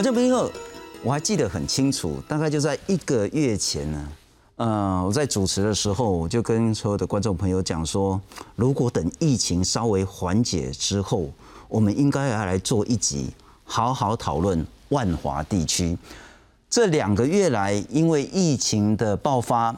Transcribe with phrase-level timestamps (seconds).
[0.00, 0.50] 观众朋友，
[1.02, 4.08] 我还记得很清楚，大概就在一个月前呢。
[4.56, 8.18] 呃，我在主持的时候，我就跟所有的观众朋友讲说，
[8.56, 11.28] 如果等疫情稍微缓解之后，
[11.68, 13.26] 我们应该要来做一集，
[13.62, 15.98] 好好讨论万华地区。
[16.70, 19.76] 这两个月来，因为疫情的爆发，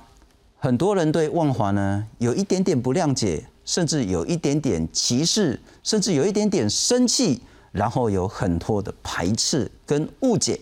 [0.56, 10.60] 很多人对万华呢有一点点不谅解，甚至有一点点歧视，甚至有一点点生气，然后有很多的排斥跟误解。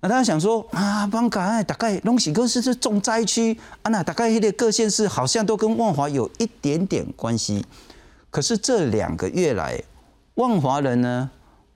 [0.00, 7.64] 那大家想说啊，帮港大概龙喜哥是是重灾区啊，那大概一些各县市好像都跟万华有一点点关系。
[8.30, 9.82] 可是这两个月来，
[10.34, 11.30] 万华人呢，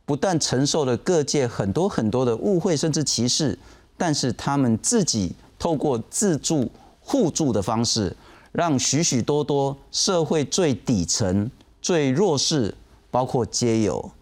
[0.04, 3.58] 不但承受了各界很多很多的误会甚至歧视，
[3.96, 8.14] 但是他们自己透过自助互助的方式，
[8.52, 12.72] 让许许多多社会最底层、最弱势，
[13.10, 14.12] 包括街友，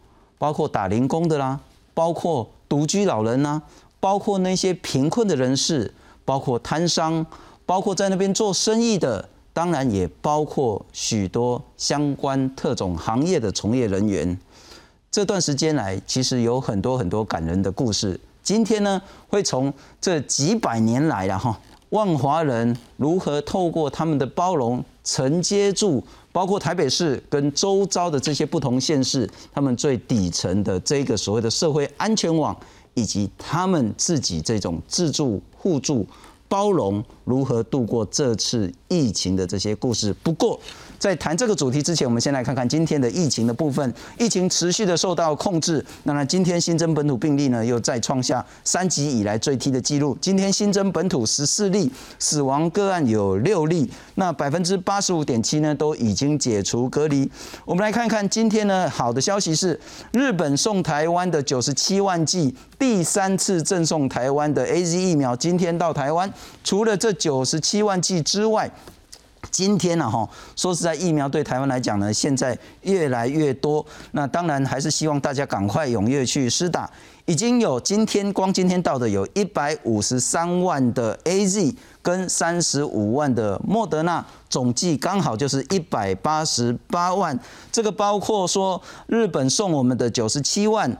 [0.41, 1.61] 包括打零工的啦，
[1.93, 3.61] 包括独居老人呐。
[4.01, 5.93] 包括那些贫困的人士，
[6.25, 7.27] 包括摊商，
[7.67, 14.39] 包括在那边做生意的，当然也包括许多相关特种行业的从业人员。
[15.11, 18.19] 这段时间来，其实有很多很多感人的故事。
[18.43, 26.03] 今天呢，会从这几百年来了哈，万华人如何透过他们的包容，承接住
[26.33, 32.57] 包括台北市跟周遭的这些不同县市，他们最底层的这个所谓的社会安全网。
[32.95, 36.05] 以及他们自己这种自助互助、
[36.49, 40.13] 包容，如何度过这次疫情的这些故事。
[40.25, 40.59] 不过，
[41.01, 43.95] 在谈这个主题之前，我们先来看看今天的疫情的部分。
[44.19, 45.83] 疫情持续的受到控制。
[46.03, 50.15] 那么今天新增本土病例呢，又再创下三级以来最低的记录。
[50.21, 53.91] 今天新增本土十四例，死亡个案有六例。
[54.17, 57.27] 那百分之八十五点七呢，都已经解除隔离。
[57.65, 59.81] 我们来看看今天呢，好的消息是，
[60.13, 66.31] 日本送台湾的九十七万剂第三次赠送台湾的 A Z 疫苗，今天到台湾。
[66.63, 68.71] 除了这九十七万剂之外，
[69.51, 73.85] 今天呢，哈，说实在，疫苗对台湾来讲呢，现在越来越多。
[74.13, 76.91] 那当然还是希望大家赶快踊跃去施打。
[77.27, 87.39] 已经有今天光今天到的有一百五十三万的 A Z 跟三十五万的莫德纳，总计刚好就是一百八十八万。
[87.71, 90.97] 这个包括说日本送我们的九十七万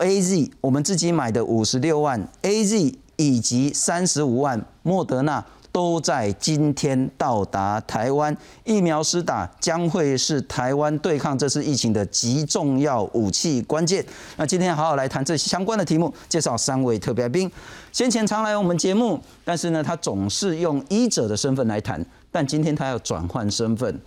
[0.00, 5.44] A Z，我们自己买的五十六万 A Z，以及三十五万莫德纳。
[5.74, 14.06] 都在今天到达台湾，疫苗施打将会是台湾对抗这次疫情的极重要武器关键。
[14.36, 17.50] 那今天好好来谈这相关的题目，介绍三位特别来宾。
[17.90, 24.00] 先前常来我们节目，但是呢，他总是用医者的身份来谈，但今天他要转换身份，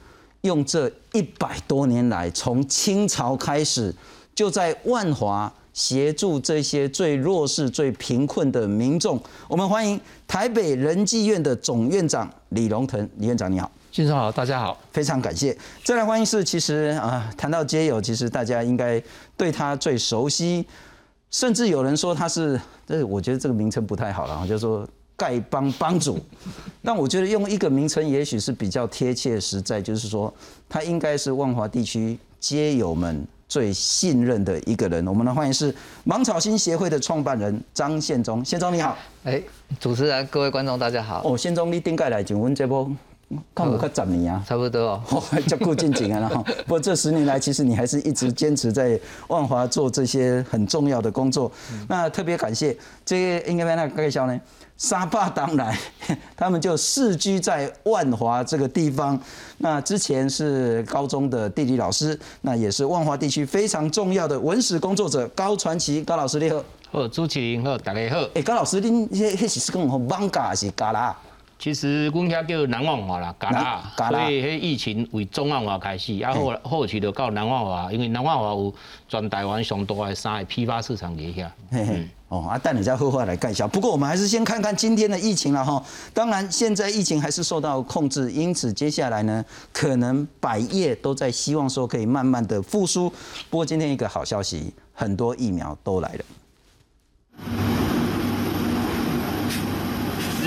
[0.44, 3.94] 用这一百多年来，从清朝开始
[4.34, 5.52] 就在万华。
[5.78, 15.56] 协助这些最弱势、最贫困的民众，我们欢迎台北仁济院的总院长李龙腾李院长，你好，先生好，大家好，非常感谢。
[15.84, 19.00] 再来欢迎是，其实啊，谈到街友，其实大家应该
[19.38, 20.66] 对他最熟悉，
[21.30, 24.84] 甚至有人说他是，这我觉得这个名称不太好了，就说
[25.16, 26.20] 丐帮帮主。
[26.82, 30.34] 但我觉得用一个名称也许是比较贴切实在，就是说
[30.68, 33.28] 他应该是万华地区街友们。
[33.48, 38.44] 最信任的一个人，我们的欢迎是芒草心协会的创办人张宪忠。
[38.44, 39.42] 宪忠你好，哎，
[39.80, 41.22] 主持人各位观众大家好。
[41.24, 42.92] 哦，宪忠你顶盖来就问这波，
[43.56, 49.00] 看我快十年啊，差不多 哦，叫顾进景啊，然后不过这十年来，其实你还是一直坚持在
[49.30, 51.50] 万华做这些很重要的工作。
[51.88, 52.76] 那特别感谢
[53.06, 54.38] 这个应该在那介绍呢。
[54.78, 55.76] 沙巴当然，
[56.36, 59.20] 他们就世居在万华这个地方。
[59.58, 66.64] 那之前是高中的地理老师，那也是万华地区非常重要的文史工作者高传奇高老师，你好。
[66.92, 68.22] 好，朱启林好，大家好。
[68.36, 71.18] 哎，高老师，恁迄迄是讲好邦嘎是嘎啦？
[71.60, 78.72] 其实阮遐叫南万华啦，嘎啦，所以迄疫情为中万华开始，啊后后期就到南万华，因为南万华有
[79.10, 81.50] 全台湾上大的三个批发市场伫遐。
[81.72, 83.66] 嘿嘿，哦，啊，带你再后话来看一下。
[83.66, 85.82] 不过我们还是先看看今天的疫情了哈。
[86.14, 93.10] 当然，现在疫情还是受到控制，因此接下来呢，可能百业都在希望说可以慢慢的复苏。
[93.50, 96.26] 不过今天一个好消息，很多疫苗都来了。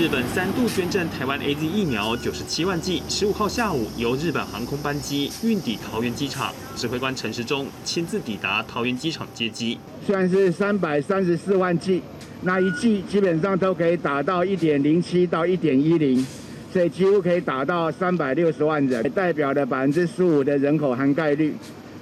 [0.01, 9.77] 日本三度捐赠台湾 A Z 疫苗九十七万剂，十五号下午由日本航空班机运抵桃园机场，指挥官陈时中亲自抵达桃园机场接机。
[10.03, 12.01] 虽然是三百三十四万剂，
[12.41, 16.25] 那一剂基本上都可以打到一点零七到一点一零，
[16.73, 21.53] 所以几乎可以打到三百六十万人，代表了百分之十五的人口涵盖率。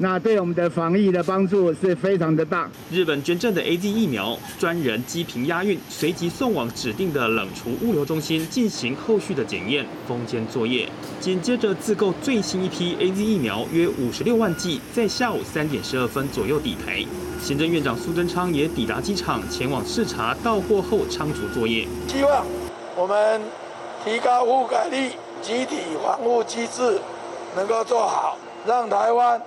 [0.01, 2.69] 那对我们的防疫的帮助是非常的大。
[2.89, 10.87] 日本捐赠的 A Z 疫苗，专人机坪押运，随即送往指定的冷储物流中心进行后续的检验封签作业。
[11.19, 17.03] 紧接着自购最新一批 A Z 疫苗约五十六万剂，在下午三点十二分左右抵台。
[17.41, 21.85] 行政院长苏贞昌也抵达机场，前往视察到货后仓储作业。
[22.07, 22.45] 希望
[22.95, 23.41] 我们
[24.05, 25.09] 提高覆盖率，
[25.41, 27.01] 集体防护机制
[27.57, 29.41] 能够做好，让台湾。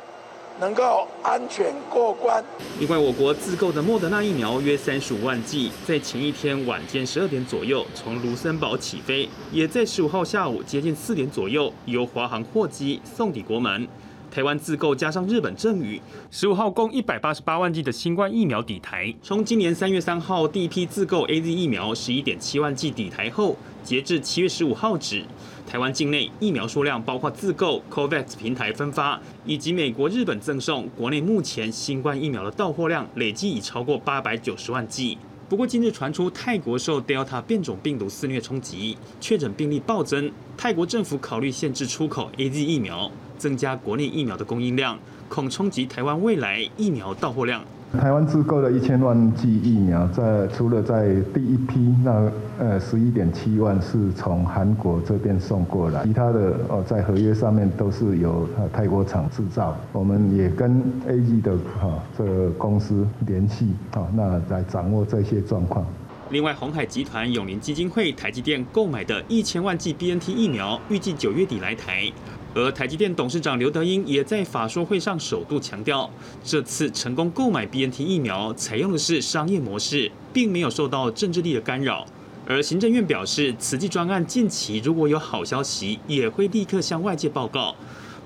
[0.61, 2.45] 能够安全过关。
[2.79, 13.87] 另外，我国自购的莫德纳疫苗约三十五万剂，在前一天晚间十二点左右从卢森堡起飞，也在十五号下午接近四点左右由华航货机送抵国门。
[14.33, 16.01] 台湾自购加上日本赠予，
[16.31, 19.15] 十五号共一百八十八万剂的新冠疫苗抵台。
[19.21, 25.23] 从今年三月三号第一批自购 A Z 疫苗十一点七万剂抵台后，截至七月十五号止。
[25.69, 35.19] 台湾境内疫苗数量，包括自购 COVAX 平台分发，以及美国、日本赠送，国内目前新冠疫苗的到货量累计已超过八百九十万剂。
[35.53, 47.63] 不过，近日传出泰国受 Delta 变种病毒肆虐冲击，确诊病例暴增，泰国政府考虑限制出口 AZ 疫苗，增加国内疫苗的供应量，恐冲击台湾未来疫苗到货量。
[48.01, 59.77] 台湾自购的一千万剂疫苗，在除了在第一批那呃十一点七万是从韩国这边送过来，其他的哦在合约上面都是由泰国厂制造。
[59.93, 65.87] 我们也跟 A G 的哈这个公司联系，好那来掌握这些状况。
[66.31, 72.11] 另外，红海集团永林基金会台积电购买的一千万剂 B N T 疫苗，预计九月底来台。
[72.55, 76.11] 而台积电董事长刘德英也在法说会上首度强调，
[76.45, 82.07] 这次成功购买 BNT 疫苗采用的是商业模式，并没有受到政治力的干扰。
[82.47, 87.75] 而行政院表示，此季专案近期如果有好消息，也会立刻向外界报告，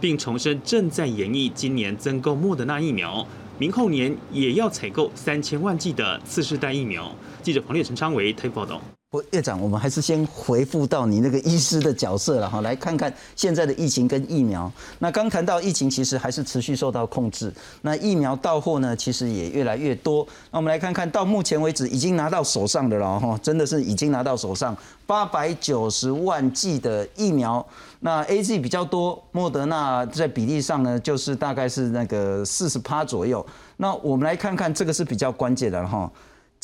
[0.00, 3.25] 并重申正在研议今年增购莫德纳疫苗，
[3.58, 7.14] 明后年也要采购三千万剂的次世代疫苗。
[7.43, 8.81] 记者彭烈、陈昌维台报道。
[9.08, 14.70] 不院长，我们还是先回复到你那个医师的角色了哈，来看看现在的疫情跟疫苗。
[14.98, 17.52] 那刚谈到疫情，其实还是持续受到控制。
[17.82, 20.26] 那疫苗到货呢，其实也越来越多。
[20.50, 24.76] 那我们来看看到目前为止已经拿到手上的了哈，真的是已经拿到手上
[25.06, 27.64] 八百九十万剂的疫苗。
[28.00, 33.46] 那 A Z 比较多，莫德纳在比例上呢，就是大概是那个四十趴左右。
[33.76, 36.10] 那我们来看看这个是比较关键的哈。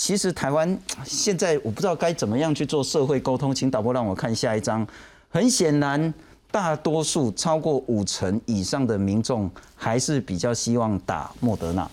[0.02, 4.84] 其实台湾现在我不知道该怎么样去做社会沟通，请导播让我看下一张。
[5.30, 6.12] 很显然，
[6.50, 11.88] 大多数超过五成以上的民众还是比较希望打莫德纳。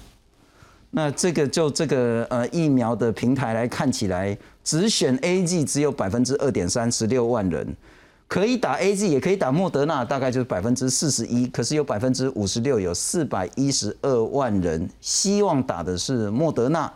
[0.89, 7.75] 那这个就这个呃疫苗的平台来看起来，只选 A G 只有百分之二点三十六万人
[8.27, 11.45] 可以打 A G，也可以打莫德纳，大概就是百分之四十一。
[11.45, 16.91] 可是有百分之五十六，有四百一十二万人希望打的是莫德纳。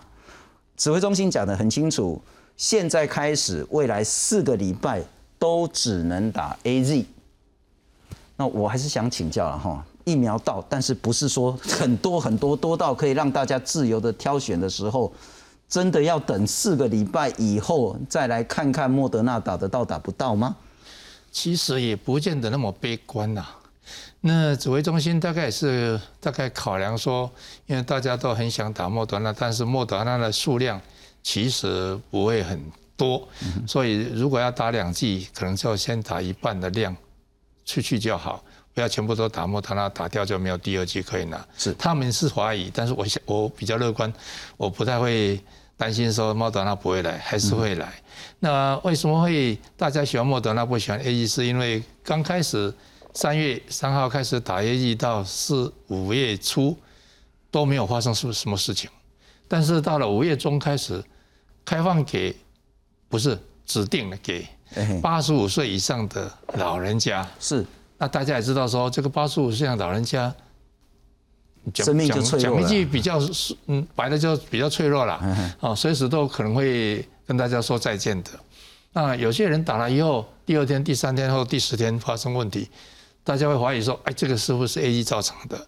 [0.84, 2.22] 指挥中心讲得很清楚，
[2.58, 5.02] 现在开始，未来四个礼拜
[5.40, 7.06] 都只能打 A Z。
[8.36, 15.14] 那我还是想请教了哈，疫苗到，但是不是说很多很多多到可以让大家自由的挑选的时候，
[15.70, 20.54] 真的要等四个礼拜以后再来看看莫德纳打得到打不到吗？
[21.32, 23.46] 其实也不见得那么悲观呐。
[24.26, 27.30] 那指挥中心大概是大概考量说，
[27.66, 30.80] 因为大家都很想打莫德纳，但是莫德纳的数量
[31.22, 32.58] 其实不会很
[32.96, 33.28] 多，
[33.68, 36.96] 所以如果要打两剂，可能就先打一半的量
[37.66, 38.42] 出去就好，
[38.74, 41.46] 不要全部都打莫德纳，打掉就没有第二剂可以拿。
[41.58, 44.12] 是，他们是怀疑，但是我想我比较乐观，
[44.56, 45.38] 我不太会
[45.76, 47.92] 担心说莫德纳不会来，还是会来。
[48.40, 51.28] 那为什么会大家喜欢莫德纳不喜欢 A E？
[51.28, 52.74] 是因为刚开始。
[53.14, 56.76] 三月三号开始打疫苗到四五月初
[57.52, 58.90] 都没有发生什什么事情，
[59.48, 61.04] 但是到了五月中开始
[61.64, 62.36] 开放给
[63.08, 64.48] 不是指定的给
[65.02, 67.64] 八十五岁以上的老人家是，
[68.00, 70.34] 那大家也知道说这个八十五岁的老人家
[71.76, 73.20] 生命就脆弱讲一句比较
[73.68, 78.32] 嗯白的就比较脆弱了，哦随时都可能会跟大家说再见的。
[78.94, 82.68] 那有些人打了以后，第二天、第三天或第十天发生问题。
[83.24, 85.68] 大家会怀疑说：“哎，这个是不是 A E 造成的？”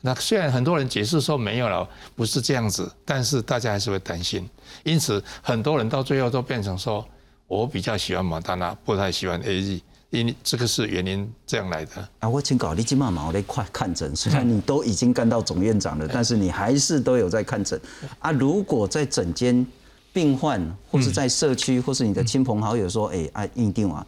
[0.00, 4.48] 那虽然很多人解释说没有了，不是这样子，但是大家还是会担心。
[4.82, 7.06] 因此，很多人到最后都变成说
[7.48, 12.08] ：“我比较喜欢马丹娜，不太喜欢 A E。”因这个是原因这样来的。
[12.20, 14.14] 啊，我请搞你今嘛嘛，我来快看诊。
[14.14, 17.80] 虽然你都已经干到总院长了，但是你还是都有在看诊。
[18.20, 19.66] 啊，如果在诊间
[20.12, 24.06] 病患，或是在社区，或是你的亲朋好友说：“哎，啊，一定啊，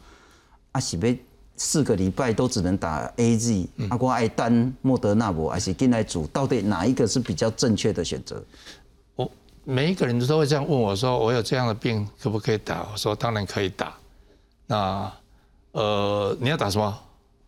[0.73, 1.19] 啊，是被。”
[1.57, 8.43] 四个礼拜都只能打 A Z，阿我爱丹莫德纳博，还是进来组，到底哪一个是比较正确的选择？
[9.15, 9.31] 我
[9.65, 12.87] 每一个人都会这样问我说，我有这样的病可不可以打？
[12.93, 13.95] 我说当然可以打。
[14.67, 15.11] 那
[15.73, 16.99] 呃，你要打什么？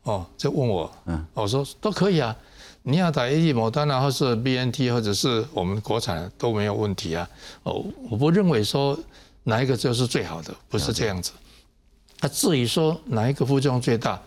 [0.05, 2.35] 哦，就问我，嗯，我说都可以啊。
[2.83, 7.29] 你要打 A Z 摩丹啊，或是 B N T，或者是我们国产都没有问题啊。
[7.65, 8.99] 哦，我不认为说
[9.43, 11.33] 哪一个就是最好的，不是这样子。
[12.21, 14.21] 他至于说哪一个副作用最大，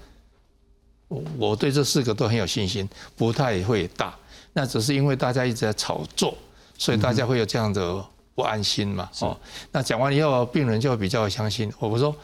[1.37, 4.17] 我对这四个都很有信心，不太会大。
[4.53, 6.37] 那只是因为大家一直在炒作，
[6.77, 9.09] 所以大家会有这样的不安心嘛。
[9.19, 9.37] 哦，
[9.71, 11.71] 那讲完以后，病人就比较相信。
[11.79, 12.15] 我说，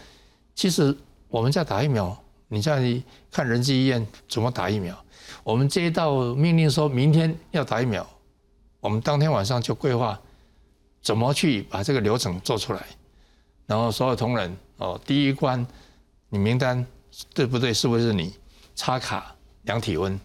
[0.55, 0.95] 其实
[1.27, 4.97] 我们在打疫苗，你在看仁济医院怎么打疫苗，
[5.43, 8.07] 我们接到命令说明天要打疫苗，
[8.79, 10.17] 我们当天晚上就规划
[11.01, 12.85] 怎么去把这个流程做出来，
[13.65, 14.55] 然后所有同仁。
[14.77, 15.65] 哦，第一关，
[16.29, 16.85] 你名单
[17.33, 17.73] 对不对？
[17.73, 18.33] 是不是你
[18.75, 20.19] 插卡量体温？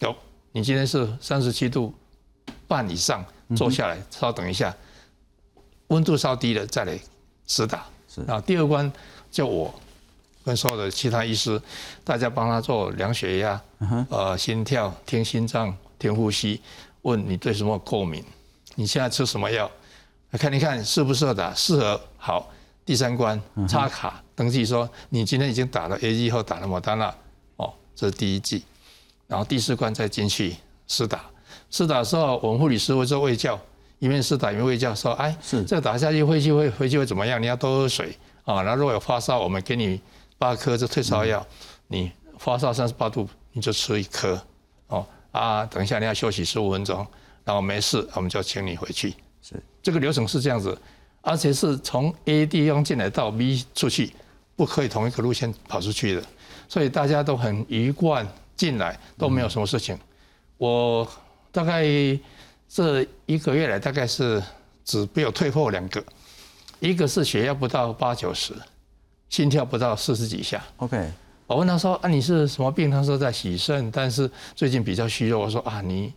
[0.00, 0.14] 有，
[0.52, 1.94] 你今天是三十七度
[2.66, 3.24] 半以上，
[3.56, 4.74] 坐下来稍等一下，
[5.88, 6.98] 温度稍低了再来
[7.46, 7.86] 实打。
[8.08, 8.20] 是。
[8.22, 8.92] 啊第二关
[9.30, 9.74] 叫我
[10.44, 11.60] 跟所有的其他医师，
[12.04, 13.60] 大家帮他做量血压，
[14.10, 16.60] 呃，心跳、听心脏、听呼吸，
[17.02, 18.22] 问你对什么过敏？
[18.74, 19.70] 你现在吃什么药？
[20.32, 22.50] 看一看适不适合打，适合好。
[22.88, 27.14] 第三关插卡登记，说你今天已经打了 A G 后打了莫丹了，
[27.56, 28.64] 哦，这是第一剂，
[29.26, 31.26] 然后第四关再进去试打，
[31.68, 33.60] 试打的时候我们护理师会做卫教，
[33.98, 35.62] 一面试打一面卫教，说哎，是。
[35.64, 37.38] 这打下去回去会回去会怎么样？
[37.42, 38.16] 你要多喝水。
[38.44, 40.00] 啊，然后如果有发烧，我们给你
[40.38, 41.46] 八颗这退烧药，
[41.88, 44.42] 你发烧三十八度你就吃一颗，
[44.86, 47.06] 哦啊，等一下你要休息十五分钟，
[47.44, 49.62] 然后没事我们就请你回去，是。
[49.82, 50.74] 这个流程是这样子。
[51.28, 54.10] 而且是从 A 地方进来到 B 出去，
[54.56, 56.22] 不可以同一个路线跑出去的，
[56.66, 59.94] 所以大家都很一贯进来都没有什么事情。
[60.56, 61.06] 我
[61.52, 61.84] 大概
[62.66, 64.42] 这一个月来，大概是
[64.86, 66.02] 只不要退货两个，
[66.80, 68.54] 一个是血压不到八九十，
[69.28, 70.64] 心跳不到四十几下。
[70.78, 71.12] OK，
[71.46, 72.90] 我问他说啊你是什么病？
[72.90, 75.42] 他说在洗肾，但是最近比较虚弱。
[75.42, 76.10] 我说啊你。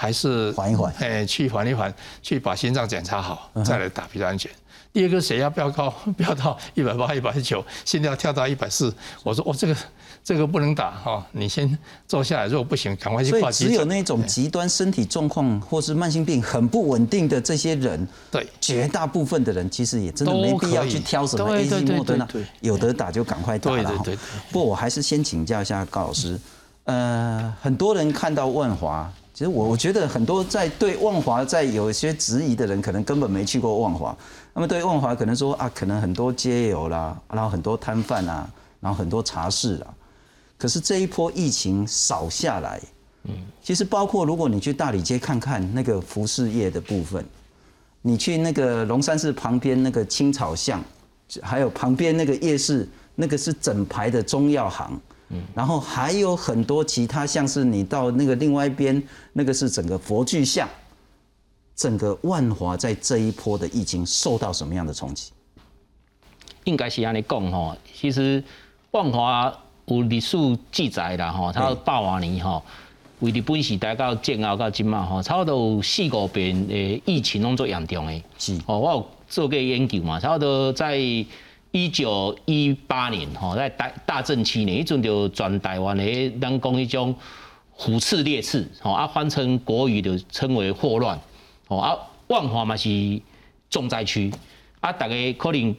[0.00, 1.92] 还是缓一缓，哎，去缓一缓，
[2.22, 4.50] 去把心脏检查好，再来打比较安全。
[4.94, 8.90] 第二个血压飙高， 飙到一百八、一百九，心跳跳到一百四，
[9.22, 9.76] 我说哦，这个
[10.24, 11.78] 这个不能打哈，你先
[12.08, 22.26] 坐下来，如果不行，赶快去挂急只有那种极端身体状况或是慢性病很不稳定的这些人，对，绝大部分的人其实也真的没必要去挑什么 A、G、莫德纳，
[22.60, 24.02] 有得打就赶快打了哈。
[24.50, 26.40] 不过我还是先请教一下高老师，
[26.84, 29.12] 呃，很多人看到万华。
[29.40, 34.14] 其实我我觉得很多在对万华在有一些质疑的人，可能根本没去过万华。
[34.52, 38.46] 那么对万华可能说啊，可能很多街友啦，然后很多摊贩啊，
[38.80, 39.88] 然后很多茶室啊。
[40.58, 42.78] 可是这一波疫情扫下来，
[43.24, 43.32] 嗯，
[43.62, 47.24] 其实包括如果你去大理街看看那个服饰业的部分，
[48.02, 50.84] 你去那个龙山寺旁边那个青草巷，
[51.40, 55.00] 还有旁边那个夜市，那个是整排的中药行。
[55.54, 59.00] 然后还有很多其他，像是你到那个另外一边，
[59.32, 60.68] 那个是整个佛具像，
[61.76, 65.30] 整个万华在这一波的疫情受到什么样的冲击？
[66.64, 68.42] 应该是按你讲吼，其实
[68.90, 69.56] 万华
[69.86, 70.36] 有历史
[70.72, 72.60] 记载啦吼，它百万年吼，
[73.20, 78.22] 为日本时代到建后到今嘛吼，差不多有四五遍的疫情拢做严重的。
[78.36, 80.98] 是哦，我有做过研究嘛，差不多在。
[81.72, 87.14] 一九一八年，吼，在大大正七年，一阵就全台湾的，人讲一种
[87.70, 91.16] 虎刺烈刺，吼，啊，翻成国语就称为霍乱，
[91.68, 91.96] 吼，啊，
[92.26, 92.88] 万华嘛是
[93.70, 94.32] 重灾区，
[94.80, 95.72] 啊，大家可能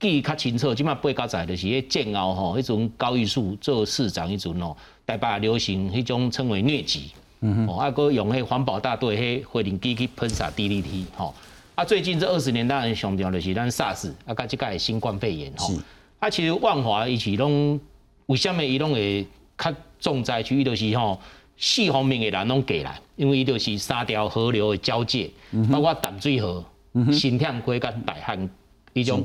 [0.00, 11.32] 记忆较清楚，即马八九载就是迄战后吼，迄种高玉树做市长迄阵哦，台北流行迄种称为疟疾，嗯哼，啊，搁用迄环保大队迄火灵机去喷洒 DDT，吼。
[11.80, 15.72] 啊，最近这二十年当然上调的是咱 SARS，啊，甲即个新冠肺炎吼。
[16.18, 17.80] 啊，其实万华伊是拢
[18.26, 20.60] 为什么伊拢会较重灾区？
[20.60, 21.18] 伊就是吼
[21.56, 25.30] 四方面的人拢过来，因为伊就是三条河流的交界，
[25.72, 26.62] 包括淡水河、
[27.10, 28.50] 新店溪甲大汉
[28.92, 29.24] 迄种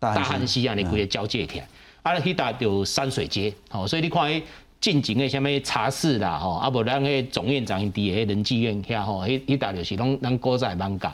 [0.00, 1.68] 大汉溪安尼规个交界起来。
[2.02, 4.42] 啊，迄搭就山水街，吼，所以你看迄
[4.80, 11.12] 近前的啥物茶室啦，吼，啊无咱迄总院长伫迄仁济院遐吼，迄迄搭就是拢咱古早艋舺。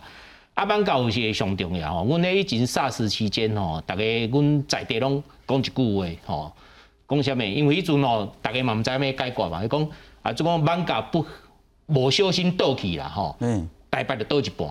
[0.60, 6.52] 阿班教是上重要吼，阮咧以前沙士期间吼，逐个阮在地拢讲一句话吼，
[7.08, 7.40] 讲啥物？
[7.40, 9.88] 因为迄阵吼，逐个嘛毋知咩解决嘛，伊讲
[10.20, 11.24] 啊，即讲艋舺不
[11.86, 14.68] 无小心倒去啦吼，嗯，台北就倒一半，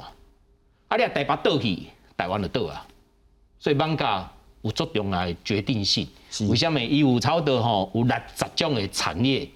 [0.89, 2.86] 啊，你啊台北倒去，台湾就倒啊，
[3.58, 4.24] 所以艋舺
[4.62, 6.08] 有足重要的决定性。
[6.50, 6.79] 为什么？
[6.79, 9.50] 伊有超多吼，有六十种的产业，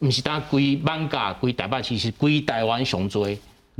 [0.00, 3.28] 毋是单规万家、规台北市，是规台湾上多。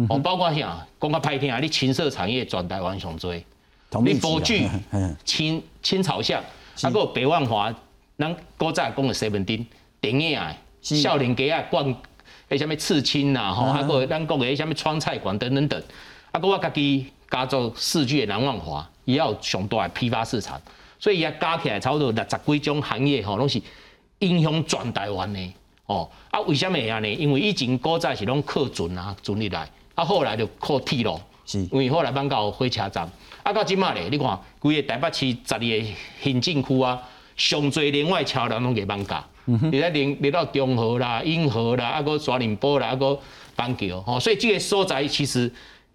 [0.09, 0.87] 哦，包括啥？
[1.00, 3.35] 讲较歹听啊，你青色产业转台湾上多。
[4.04, 4.68] 你佛具、
[5.25, 6.42] 青青草巷，
[6.82, 7.75] 啊，个北万华，
[8.18, 9.66] 咱古早讲的西门町，
[10.00, 11.94] 电影啊，少年街啊，逛
[12.49, 15.82] 迄啥物刺青呐，吼，啊个咱讲的迄啥物川菜馆等等等，
[16.30, 20.61] 啊个我家己家族四具的南万华，也有上大的批发市场。
[20.99, 23.61] 所以也加起来差不多六十几种行业吼，拢是
[24.21, 25.52] 影响全台湾的
[25.87, 26.09] 哦。
[26.30, 27.12] 啊，为什么会安尼？
[27.14, 31.59] 因为以前古早是拢靠船啊，船入来，啊后来就靠铁路，是。
[31.73, 33.09] 因为后来搬到火车站，
[33.43, 35.85] 啊到即马咧，你看规个台北市十二个
[36.21, 37.03] 行政区啊，
[37.37, 43.19] 上侪另外桥梁拢给搬家，你在连连到中和啦、永和啦，啊个沙林波啦，啊个
[43.55, 44.21] 板桥，吼。
[44.21, 45.53] 所以这个所在其实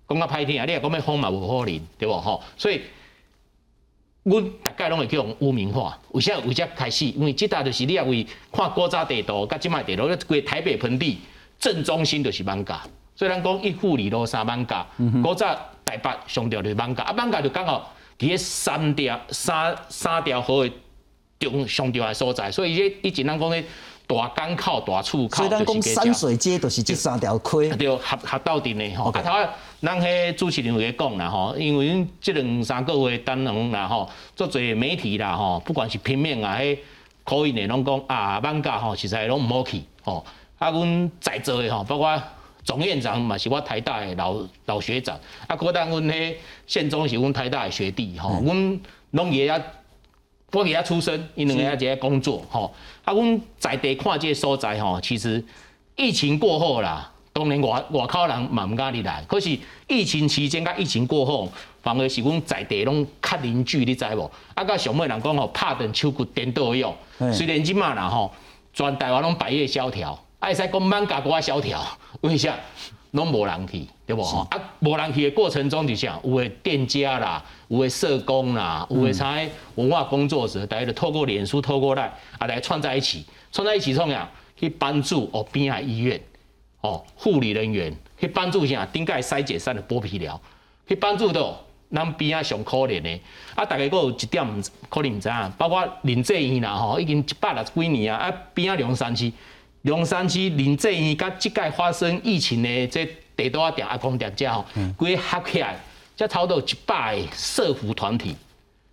[0.08, 2.44] 讲较歹听啊，你也讲要封嘛无可能，对不吼？
[2.58, 2.82] 所以。
[4.30, 6.38] 阮大概拢会叫污名化，为啥？
[6.40, 7.06] 为啥开始？
[7.06, 11.18] 因为即搭就是你也为看古早地图，甲即卖地图，规台北盆地
[11.58, 12.62] 正中心就是万
[13.18, 13.26] 家。
[13.26, 14.86] 虽然讲一户二路三万家，
[15.24, 15.48] 古早
[15.84, 20.72] 台北上条就是万家，啊万家就刚好伫个三条三三条河的
[21.40, 23.64] 中上条的所在，所以伊以前咱讲的。
[24.10, 29.12] 大港口、大厝口，所以咱讲山水街就是这三条溪，对，合合到顶的吼。
[29.12, 29.50] 啊，头啊，
[29.82, 36.78] 咱迄主持人有咧讲啦吼，因为阮即两三个月等人啦吼，做侪媒体啦吼，不管是平面啊，迄
[37.26, 40.26] 可以呢拢讲啊，万家吼实在拢毋好去吼。
[40.58, 42.24] 啊，阮在座的吼，包括
[42.68, 46.36] 总院长嘛，是我台大的老老学长，啊，可当阮迄
[46.68, 48.80] 宪宗是阮台大的学弟吼，阮
[49.12, 49.60] 拢也啊。
[50.52, 52.74] 我给他出生，因两个在工作，吼。
[53.04, 55.44] 啊，阮在地看这所在，吼，其实
[55.96, 59.24] 疫情过后啦，当然外外口人嘛毋敢入来。
[59.28, 61.50] 可是疫情期间甲疫情过后，
[61.82, 64.30] 反而是阮在地拢较凝聚，你知无？
[64.56, 66.96] 啊，甲上尾人讲吼，拍断手骨颠倒用。
[67.34, 68.32] 虽然即马啦吼，
[68.74, 71.84] 全台湾拢百业萧条，啊，会使讲满家国萧条，
[72.22, 72.56] 为啥？
[73.12, 74.46] 拢无人去，对无吼？
[74.52, 79.34] 啊，无人去的过程中，就像有的店家啦，有的社工啦，有的啥
[79.76, 86.22] 文化工作者，大家就透过脸书、透过来啊来串在一起，串在一起创啥，去帮助哦边啊医院
[86.82, 90.40] 哦护理人员，去帮助啥顶盖筛解散的剥皮疗，
[90.86, 91.58] 去帮助到
[91.90, 93.10] 咱边啊上可怜的
[93.56, 94.46] 啊，大家个有一点
[94.90, 99.34] 可能毋知影，包括林志颖啦吼，已经一百六十几年啊，啊边啊两三期。
[99.84, 104.66] 龙山区林正义甲即届发生疫情的这地多啊店阿公店家吼，
[104.98, 105.80] 规合起来，
[106.16, 108.36] 才超到一百个社福团体，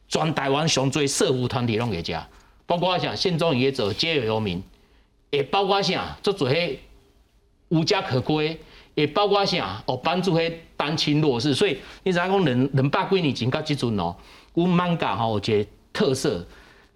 [0.09, 2.23] 全台湾上最社福团体拢会遮，
[2.66, 4.62] 包括啥县中业者皆有名，
[5.31, 6.77] 也包括啥做做迄
[7.70, 8.61] 无家可归，
[8.94, 14.14] 也包括啥哦帮助迄单亲弱势，所以你知影讲两两百几年前到即阵哦，
[14.53, 16.47] 阮艋舺吼有一个特色，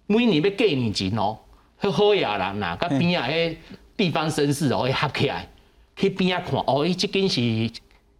[0.05, 1.37] 每年要过年前哦，
[1.81, 3.55] 迄好野人呐，甲边仔迄。
[3.99, 5.45] 地方绅士哦，会合起来
[5.97, 7.35] 去边仔看哦，伊即间是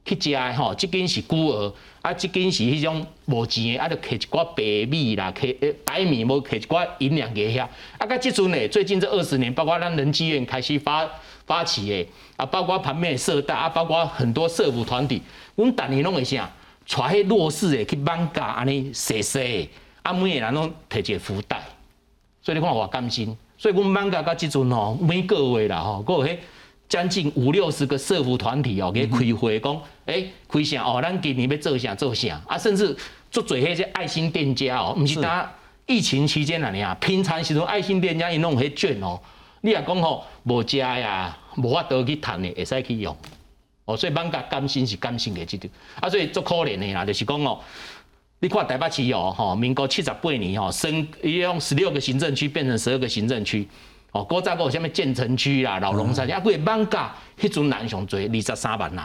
[0.04, 7.66] 去食的吼，即间是孤儿，啊，即间是迄种无钱的，啊，就摕一寡白米啦，摕白米无摕一寡银两给遐。
[7.98, 11.10] 啊，甲即阵呢，最近这二十年，包括咱人济院开始发
[11.46, 15.22] 发起的，啊，包括旁边的社大，啊，包括很多社福团体，
[15.56, 16.52] 阮逐年拢会啥，
[16.90, 19.70] 带迄弱势的去帮家安尼洗洗，
[20.02, 21.64] 啊，每个人拢摕一个福袋，
[22.42, 23.38] 所以你看我甘心。
[23.60, 26.38] 所以，阮艋舺到即阵吼，每个月啦吼，佫有迄
[26.88, 31.02] 将近五六十个社福团体哦，给开会讲，诶，开啥哦？
[31.02, 32.42] 咱今年要做啥做啥？
[32.48, 32.96] 啊，甚至
[33.30, 35.52] 做做迄些爱心店家哦，毋是单
[35.88, 39.20] 疫情期间安尼啊，平常时阵爱心店家伊弄迄券哦，
[39.60, 43.14] 你若讲吼，无食呀，无法度去趁的，会使去用。
[43.84, 45.70] 哦，所以艋舺甘心是甘心的即条，
[46.00, 47.60] 啊，所以足可怜的啦，就是讲哦。
[48.42, 53.68] 你看台北市哦，吼，民国七十八年吼，升用十六个行政区变成十二个行政区，
[54.14, 59.00] 哦，古早个有啥物建成区啦、老龙山，啊，规个万家迄阵人上多二十三万人，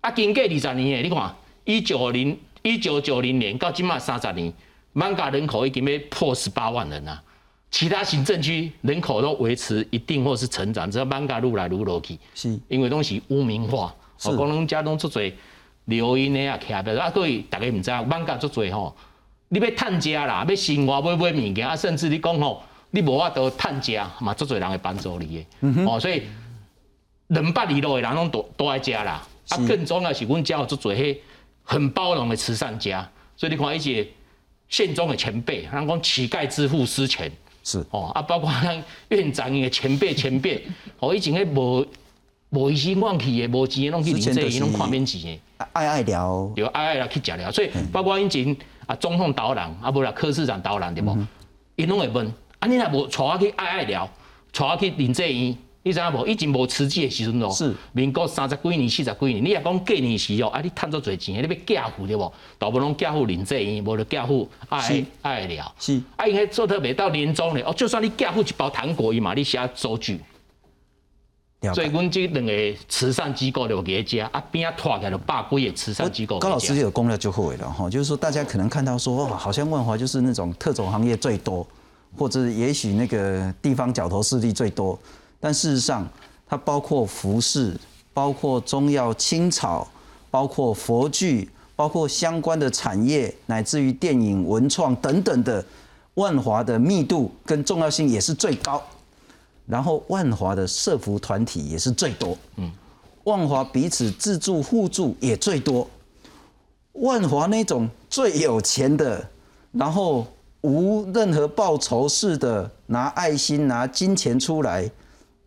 [0.00, 1.32] 啊，经过二十年诶，你看
[1.64, 4.52] 一九零一九九零年到今嘛三十年，
[4.94, 7.22] 万家人口已经要破十八万人啦，
[7.70, 15.32] 其他行政区人口都维持一定或是成长，只要万家愈来愈落去，是，因为东西污名化，哦，讲拢家拢出侪。
[15.90, 18.96] 留因的啊，徛着啊，各位大家毋知影，万家足多吼，
[19.48, 26.22] 你要趁食啦，要生活，要买物件啊，甚至你讲吼，你无法度趁食嘛，足多人会帮助你的，哦，所以
[27.26, 31.18] 两百二路的人拢都都爱食啦，啊，更重要是阮家有足多迄
[31.64, 34.06] 很包容的慈善家，所以你看一些
[34.68, 37.30] 县中的前辈，人讲乞丐之父施钱，
[37.64, 37.84] 是。
[37.90, 40.64] 哦，啊，包括咱院长的前辈前辈，
[41.00, 41.86] 哦，以前迄无
[42.50, 45.40] 无医生往去的，无钱的拢去领这，伊拢看免钱的。
[45.72, 51.16] 爱爱聊，有爱爱聊去食了，所以包括以前啊总统导览啊，不啦柯市长导览对无？
[51.76, 52.26] 伊拢会问，
[52.58, 54.08] 啊你若无带我去爱爱聊，
[54.52, 55.56] 带我去林志院。
[55.82, 56.26] 你知影无？
[56.26, 62.30] 以前无辞职的时阵哦，是民国三十几年、四十几年，你若讲过年时哦，啊，你趁足侪钱，你要嫁富对无？
[62.58, 65.74] 大部分拢嫁富林志英，无就嫁富爱爱聊。
[65.78, 70.20] 是，啊，因迄做特别到年终咧，哦，就算你嫁富一包糖果伊嘛，你写收据。
[71.74, 72.52] 所以，阮这两个
[72.88, 76.38] 慈善机构就给家，啊边啊拖起来百几个慈善机构。
[76.38, 81.66] 高老师有攻略就会了哈，就是说大家可能看到说，哦，好像万华就是那种特种行业最多，
[82.16, 84.98] 或者也许那个地方角头势力最多。
[85.38, 86.08] 但事实上，
[86.48, 87.78] 它包括服饰，
[88.14, 89.86] 包括中药、青草，
[90.30, 95.62] 包括佛具，包括相关的产业，乃至于电影、文创等等的，
[96.14, 98.82] 万华的密度跟重要性也是最高。
[99.70, 102.70] 然后万华的社服团体也是最多，嗯，
[103.24, 105.88] 万华彼此自助互助也最多。
[106.94, 109.24] 万华那种最有钱的，
[109.72, 110.26] 然后
[110.62, 114.90] 无任何报酬式的拿爱心、拿金钱出来。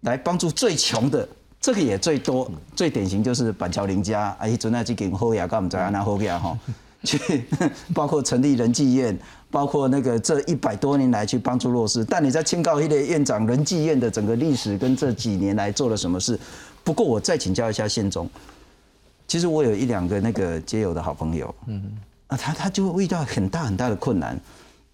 [0.04, 1.26] 来帮助最穷的，
[1.62, 6.60] 这个也最多，最典型就是板桥林家，啊，一阵那去给后牙，跟我们在安那后牙哈，
[7.06, 7.46] 去
[7.96, 9.18] 包括成立仁济院，
[9.54, 12.04] 包括那个这一百多年来去帮助弱势。
[12.04, 16.38] 但你在清告一的院长仁济院的整个历史跟这几年来做了什么事？
[16.84, 18.28] 不过我再请教一下宪宗，
[19.28, 21.96] 其实我有一两个那个街友的好朋友，嗯，
[22.28, 24.38] 啊，他他就会遇到很大很大的困难。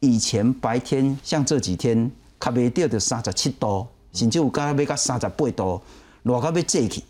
[0.01, 3.87] 以前白天像这几天，卡袂掉的三十七度。
[4.11, 5.79] 甚至有甲要到三十八度，
[6.23, 7.03] 热到要坐去。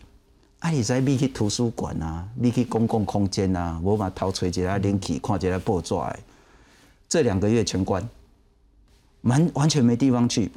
[0.58, 5.94] 啊，你知你去图书馆啊，你去公共空间啊，无嘛偷吹一下冷气，看一下报纸。
[7.10, 8.08] 这两个月全关，
[9.22, 10.48] 完完全没地方去。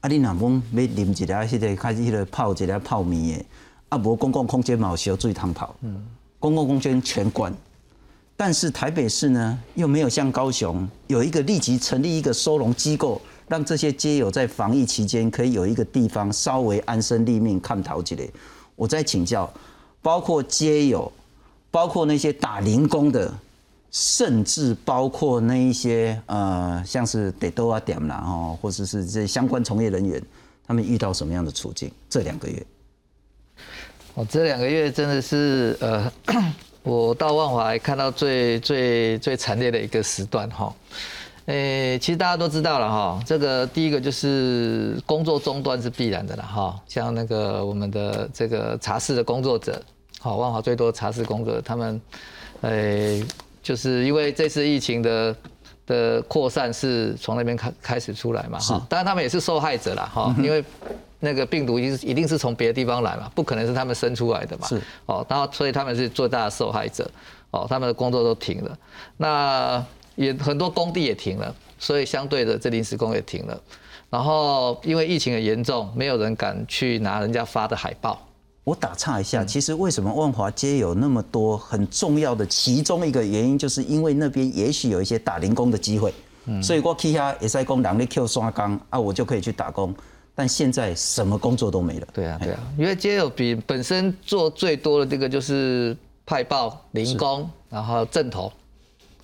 [0.00, 0.38] 啊，你若讲
[0.72, 3.44] 要啉一下，迄个开始迄个泡一下泡面的，
[3.88, 5.74] 啊，无公共空间嘛有小水通泡。
[5.80, 6.06] 嗯。
[6.38, 7.50] 公共空间全关，
[8.36, 13.20] 但是台北市呢，又没有像高雄有一个立即成立一个收容机构。
[13.46, 18.26] 让这些街友在防疫期间可以有一个地方稍微安身立命、看逃起来。
[18.74, 19.50] 我在请教，
[20.00, 21.10] 包括街友，
[21.70, 23.32] 包括那些打零工的，
[23.94, 30.20] 甚至包括那一些呃，像是得多啊点啦哈，或者是这相关从业人员，
[30.66, 31.88] 他们遇到什么样的处境？
[32.10, 32.66] 这两个月，
[34.14, 36.12] 哦，这两个月真的是呃，
[36.82, 40.74] 我到万华看到最最最惨烈的一个时段哈。
[41.46, 49.80] 诶，其实大家都知道了哈，这个第一个就是工作中断是必然的了哈，像那个我们的这个茶室的工作者，
[50.18, 52.00] 好，万华最多茶室工作者，他们，
[52.62, 53.24] 诶，
[53.64, 55.36] 就是因为这次疫情的
[55.84, 60.64] 的扩散是从那边开开始出来嘛哈，当然他们也是受害者了哈，因为
[61.18, 67.10] 那个病毒一一定是从别的地方来嘛，不可能是他们生出来的嘛，是，哦，然后所以他们是最大的受害者，
[67.50, 68.78] 哦，他们的工作都停了，
[69.16, 69.84] 那。
[70.16, 73.60] 也很多工地也停了，所以相对的这临时工也停了。
[74.08, 78.24] 然后因为疫情很严重，没有人敢去拿人家发的海报。
[78.64, 82.46] 我打岔一下，其实为什么万华街有那么多很重要的？
[82.46, 86.12] 其中一个原因就是因为那边也许有一些打零工的机会，
[86.62, 89.94] 所以我去下也在工人力 Q 刷缸啊，我就可以去打工。
[90.34, 92.08] 但现在什么工作都没了。
[92.12, 95.96] 对啊，对啊，因为街友比本身做最多的这个就是
[96.26, 98.52] 派报、零工，然后正头，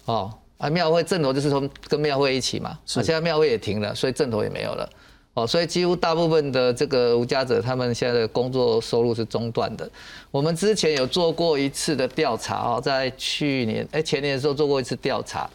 [0.04, 0.32] 哦。
[0.58, 4.86] 啊，庙会正头就是从跟庙会一起嘛，啊，现在庙会也停了，所以正头也没有了，
[5.34, 9.88] 哦，所以几乎大部分的这个无家者，他们现在的工作收入是中断的。
[10.30, 15.48] 我们之前有做过一次的调查哦，在去年哎前年的时候做过一次调查，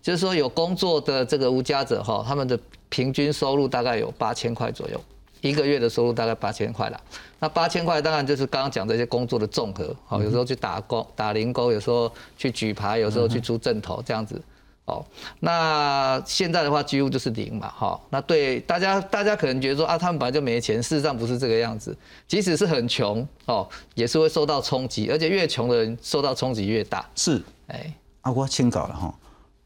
[0.00, 2.58] 就是说有工作的这个无家者哈，他们的
[2.88, 5.00] 平均收入大概有八千块左右。
[5.42, 7.00] 一个月的收入大概八千块啦，
[7.38, 14.40] 那八千块当然就是刚刚讲这些工作的综合，好，有时候去打工打零工，有时候去举牌，有时候去出正头这样子，
[14.86, 15.04] 哦，
[15.40, 21.96] 那现在的话几乎就是零嘛，哈，那对大家大家可能觉得说啊，他们本来就没钱，事实上不是这个样子，
[22.26, 27.06] 即使是很穷哦，也是会受到冲击，而且越穷的人受到冲击越大。
[27.14, 29.14] 是，哎，阿我清搞了哈，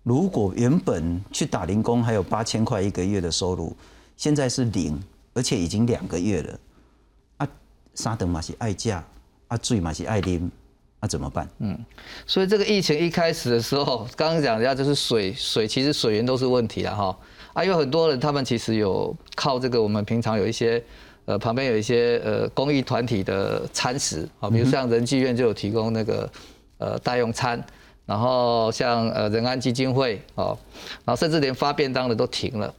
[0.02, 3.76] 如果原本去打零工还有八千块一个月的收入，
[4.16, 5.00] 现在是零。
[5.33, 6.59] 而且已经两个月了，
[7.37, 7.48] 啊，
[7.94, 9.02] 沙等嘛是爱嫁，
[9.46, 10.50] 啊，醉嘛是爱啉，
[11.00, 11.48] 那怎么办？
[11.60, 11.78] 嗯，
[12.26, 17.18] 所以这个疫情一开始的时候，刚刚讲一下就是水水，其实水源都是问题了哈。
[17.54, 20.82] 啊，有很多人他们其实有靠这个，我们平常有一些
[21.24, 26.30] 呃旁边有一些呃公益团体的餐食啊，比如像仁济院就有提供那个
[26.78, 27.64] 呃代用餐，
[28.04, 30.56] 然后像呃仁安基金会哦，
[31.04, 32.74] 然后甚至连发便当的都停了。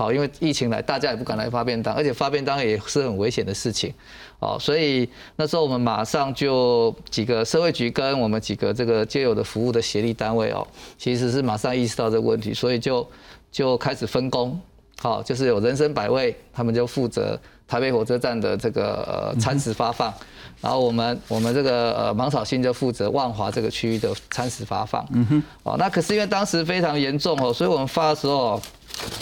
[0.00, 3.92] 好，因为疫情来，大家也不敢来发便当，而且发便当也是很危险的事情，
[4.38, 13.06] 哦，所以那时候我们马上就几个社会局跟我们几个这个街友的服务的协力单位哦，其实是马上意识到这个问题，所以就
[13.52, 14.58] 就开始分工，
[15.02, 20.10] 好，就是有人生百味，他们就负责台北火车站的这个餐食发放，
[20.62, 28.58] 然后我们我们这个呃芒草星就负责万华这个区域的餐食发放，嗯哼，哦，那可是因为当时非常严重哦，所以我们发的时候。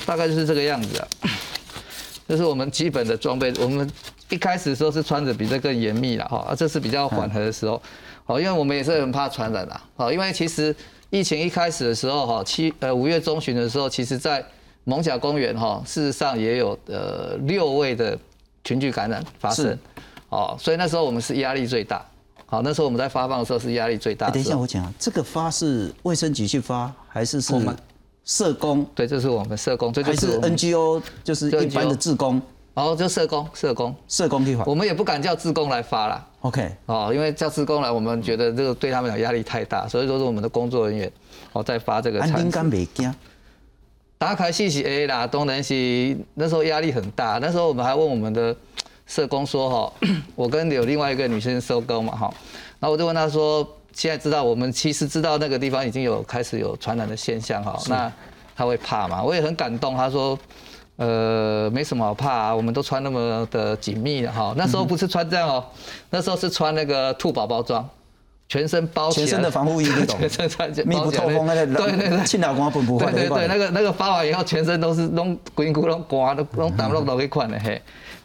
[0.07, 1.09] 大概就是这个样子啊，
[2.29, 3.53] 这是我们基本的装备。
[3.61, 3.91] 我们
[4.31, 7.81] 一开始的时候是穿着比这更严密了哈，啊，这是比较缓和的时候，
[8.25, 10.75] 好，因为我们也是很怕传染啊，好，因为其实
[11.11, 14.45] 疫情一开始的时候哈，七呃五月中旬的时候，其实在
[14.85, 18.19] 蒙甲公园哈，事实上也有呃六位的
[18.65, 19.79] 群聚感染发生，
[20.29, 22.05] 哦，所以那时候我们是压力最大，
[22.45, 24.31] 好，那时候我们在发放的时候是压力最大。
[24.31, 27.55] 等一下我讲，这个发是卫生局去发还是是？
[28.29, 28.87] 社工。
[28.95, 32.41] 对，这是我们社工，这就是 NGO，就是一般的志工，
[32.75, 36.25] 然后就社工，社工，社工计划，我们也不敢叫志工来发啦。
[36.43, 41.11] OK，哦，因为叫志工来，我们觉得这个对他们讲压力太大，所以说是我们的工作人员
[41.55, 42.21] 哦在发这个。
[42.21, 43.13] 安丁干没惊，
[44.19, 48.55] 打开信息 A 啦，东南西那时候压力很大，那时候我们还问我们的
[49.07, 49.93] 社工说哈，
[50.37, 52.35] 我跟有另外一个女生收工嘛哈，
[52.79, 53.67] 然后我就问他说。
[53.93, 58.13] 现在知道，我们其实知道那个地方已经有开始有传染的现象哈，那
[58.55, 59.23] 他会怕嘛？
[59.23, 60.39] 我也很感动，他说，
[60.97, 64.55] 呃，没什么好怕，我们都穿那么的紧密的哈。
[64.57, 65.65] 那时候不是穿这样哦，
[66.11, 67.89] 那时候是穿那个兔宝宝装，
[68.49, 77.81] 全身包全身的防护衣那种， 全身穿密不透风那个，对对对，青岛光不不会，对对对，那个那个发完以后，全身都是弄滚骨弄刮都弄打弄到一块的嘿，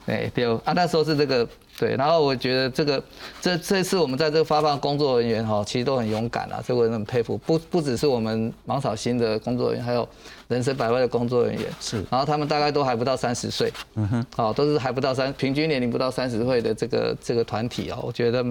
[0.06, 1.48] 哎对啊，那时候是这个。
[1.80, 3.04] 对，然后我觉得这个
[3.42, 7.36] 这这次我们在这个发放工作人员哈，其实都很勇敢啊，这个很佩服。
[7.40, 10.08] 不不只是我们芒草新的工作人员，还有
[10.54, 11.64] 人生百味的工作人员。
[11.82, 18.46] 是，然后他们大概都还不到三十岁，嗯哼，哦，都是还不到三，平均年龄不到三十岁的这个这个团体哦，我觉得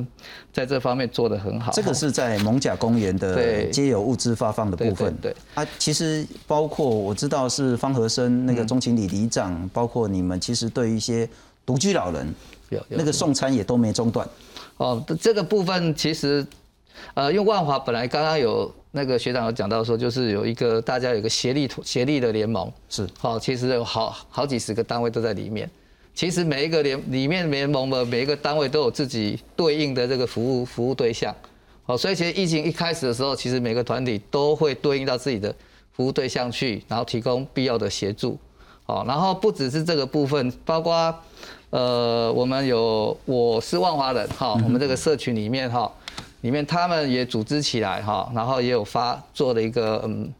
[0.52, 1.72] 在这方面做得很好。
[1.72, 5.16] 这个是在蒙甲公园的皆有物资发放的部分。
[5.22, 11.28] 对，啊，其实包括我知道是方和生那个中情里里长，包括你们其实对一些
[11.64, 12.34] 独居老人。
[12.88, 14.26] 那个送餐也都没中断，
[14.78, 16.42] 哦，这个部分其实，
[17.12, 25.68] 呃，因为万华本来刚刚有那个学长有讲到说，就是有一个大家有一个协力协力的联盟，是，好，其实有好好几十个单位都在里面，
[26.14, 31.34] 其实每一个联里面联盟的每一个单位都有自己对应的这个服务服务对象，
[31.84, 35.54] 好，所以其实疫情一开始的时候，其实每个团体都会对应到自己的
[35.92, 38.38] 服务对象去，然后提供必要的协助，
[38.84, 41.14] 好，然后不只是这个部分，包括。
[41.70, 45.90] 呃，我们有我是万华人哈，我们这个社群里面哈，
[46.42, 50.32] 里面他们也组织起来哈，然后也有发做了一个嗯，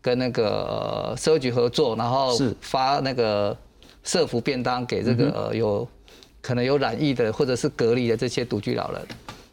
[0.00, 3.56] 跟那个社会局合作，然后发那个
[4.02, 5.86] 社服便当给这个有
[6.40, 9.00] 可能有染疫的或者是隔离的这些独居老人。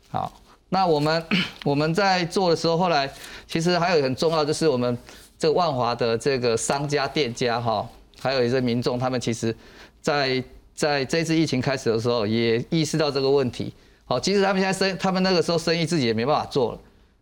[0.10, 0.32] 好，
[0.70, 1.24] 那我们
[1.64, 3.12] 我们在做的时候，后来
[3.46, 4.98] 其实还有很重要，就是我们
[5.38, 7.88] 这个万华的这个商家店家哈，
[8.20, 9.56] 还有一些民众，他们其实
[10.02, 10.42] 在
[10.74, 13.74] 在这次疫情开始的时候，也意识到这个问题。
[14.10, 16.80] 好，即使他们现在生，他们那个时候生意自己也没办法做了，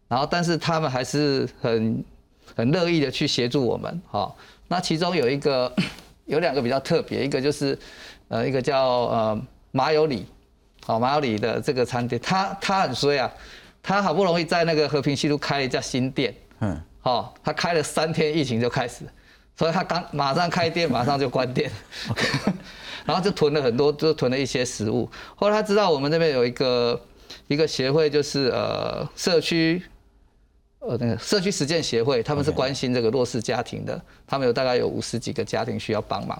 [0.07, 2.01] 然后，但是他们还是很
[2.55, 4.01] 很乐意的去协助我们。
[4.09, 4.37] 好，
[4.69, 5.69] 那其中有一个
[6.27, 7.77] 有两个比较特别，一个就是
[8.29, 10.25] 呃，一个叫呃马有里，
[10.85, 13.29] 好马有里的这个餐厅，他他很衰啊，
[13.83, 19.03] 他好不容易在那个和平西路开了一家新店，嗯，好，他开了三天，疫情就开始，
[19.57, 21.69] 所以他刚马上开店，马上就关店。
[23.07, 25.09] 然后就囤了很多，就囤了一些食物。
[25.33, 27.01] 后来他知道我们那边有一个
[27.47, 29.81] 一个协会，就是呃社区
[30.79, 36.37] 呃那个社区实践协会，他们是关心这个弱势家庭的，他们有大概有五十几个家庭需要帮忙。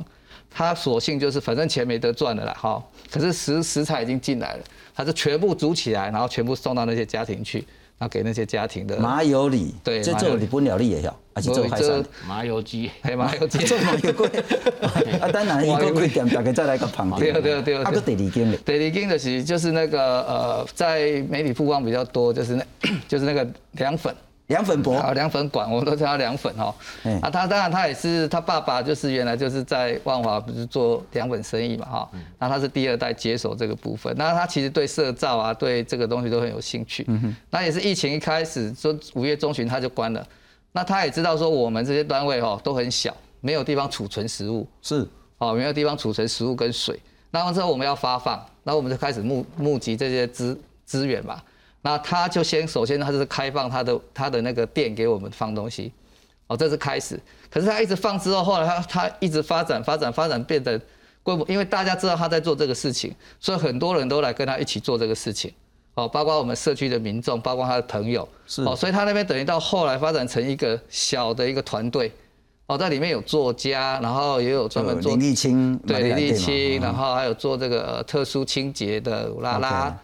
[0.49, 7.65] 他索性就是反正钱没得赚了啦，哈，可是食食材已经进来了，他就全部煮起来，然后全部送到那些家庭去。
[8.00, 14.28] 那给那些家庭的麻油里，对，这做你不料理也要，而且做海产麻油鸡， 还麻油鸡，做麻油贵。
[15.20, 17.34] 啊，当然一个贵点，大概再来个旁边。
[17.34, 17.84] 对对对。
[17.84, 18.58] 啊，个第二间的。
[18.58, 22.66] 第二间的是就是那个呃，在媒体曝光比较多，就是那，
[23.08, 24.14] 就是那个凉粉。
[24.48, 26.74] 凉粉博啊，凉粉馆，我们都叫他凉粉哈。
[27.22, 32.10] 啊，他当然他也是他爸爸，就是原来就是在万华不是做凉粉生意嘛哈。
[32.40, 37.06] 那他是第二代接手这个部分，那他其实对色照啊，对这个东西都很有兴趣。
[37.50, 40.26] 那也是疫情一开始，说五月中旬他就关了。
[40.72, 44.66] 那他也知道说我们这些单位哈都很小，没有地方储存食物。
[44.82, 45.06] 是，
[45.40, 46.98] 哦，没有地方储存食物跟水。
[47.32, 51.42] 然后之后我们要发放，那我们就开始募募集这些资资源嘛。
[51.82, 55.92] 那他就先首先他就是开放他的他的那个店给我们放东西，
[56.48, 57.20] 哦，这是开始。
[57.50, 60.80] 可是他一直放之后，后来他他一直发展发展发展，变得
[61.24, 65.54] 规模，因为大家知道他在做这个事情，所以很多人都来跟他一起做这个事情。
[65.96, 72.12] 哦，包括我们社区的民众，包括他的朋友，是哦，所以他那边等于到后来发展成一个小的一个团队。
[72.68, 79.98] 哦，在里面有作家，然后也有专门做林立清，对林立清，然后还有做这个特殊清洁的拉拉，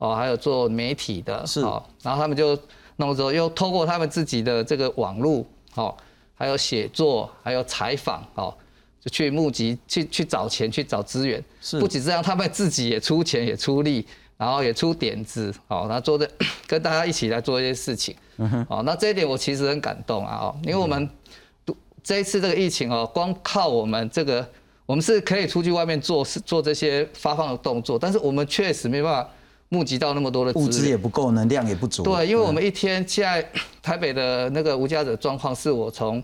[0.00, 1.60] 哦，还有做媒体的，是。
[1.60, 2.58] 哦，然后他们就
[2.96, 5.96] 弄之后，又透过他们自己的这个网络，哦，
[6.34, 8.52] 还有写作，还有采访，哦，
[9.00, 11.78] 就去募集，去去找钱，去找资源，是。
[11.78, 14.04] 不仅这样，他们自己也出钱，也出力，
[14.36, 16.28] 然后也出点子，哦，然后做的
[16.66, 21.08] 跟大家一起来做一些事情，嗯哼，哦，那这一点我其实很感动啊，哦，因为我们。
[22.02, 24.44] 这一次这个疫情哦，光靠我们这个，
[24.86, 29.30] 我们是可以出去外面做事做这些发放的动作，但是我们确实没办法
[29.70, 32.02] 募集到那么多的物资也不够，能量也不足。
[32.02, 33.44] 对，因为我们一天现在
[33.80, 36.22] 台北的那个无家者状况，是我从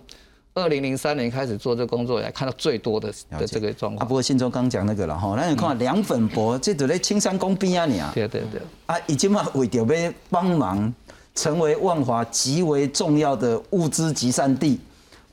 [0.52, 4.04] 二零零三年开始做这工作以来看到最多的的这个状况。
[4.04, 8.10] 啊，不过信中刚讲那个了哈，那你看凉粉博，这都在青山公边啊，你啊。
[8.12, 8.60] 对对对。
[8.86, 10.92] 啊，已经嘛为着要帮忙，
[11.36, 14.80] 成为万华极为重要的物资集散地。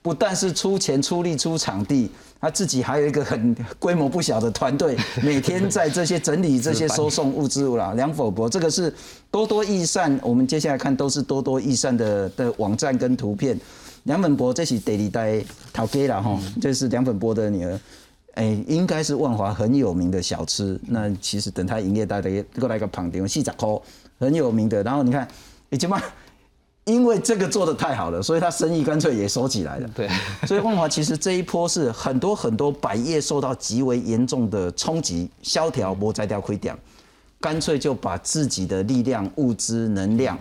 [0.04, 2.12] 不但是出钱出力出场地，
[2.44, 7.94] 他自己还有一个很规模不小的团队，每天 在这些整理这些收送物资啦。
[7.96, 8.94] 梁否博，这个是
[9.32, 13.58] 多多益善，我们接下来看都是多多益善的的网站跟图片。
[14.04, 17.80] 梁粉博这是第二代陶给了哈，这是梁粉博的女儿，
[18.34, 20.78] 哎，应该是万华很有名的小吃。
[20.86, 22.30] 那其实等他营业，大家
[22.60, 23.82] 过来个旁边细仔扣，
[24.20, 24.84] 很有名的。
[24.84, 25.26] 然后你看，
[25.70, 26.02] 已经嘛。
[26.86, 29.89] 因为这个做的太好了，所以他生意干脆也收起来了。
[29.96, 30.10] 对，
[30.46, 36.78] 所以万华其实这一波是很多很多百业受到极为严重的冲击，萧条波摘掉亏掉，
[37.39, 40.38] 干脆就把自己的力量、物资、能量，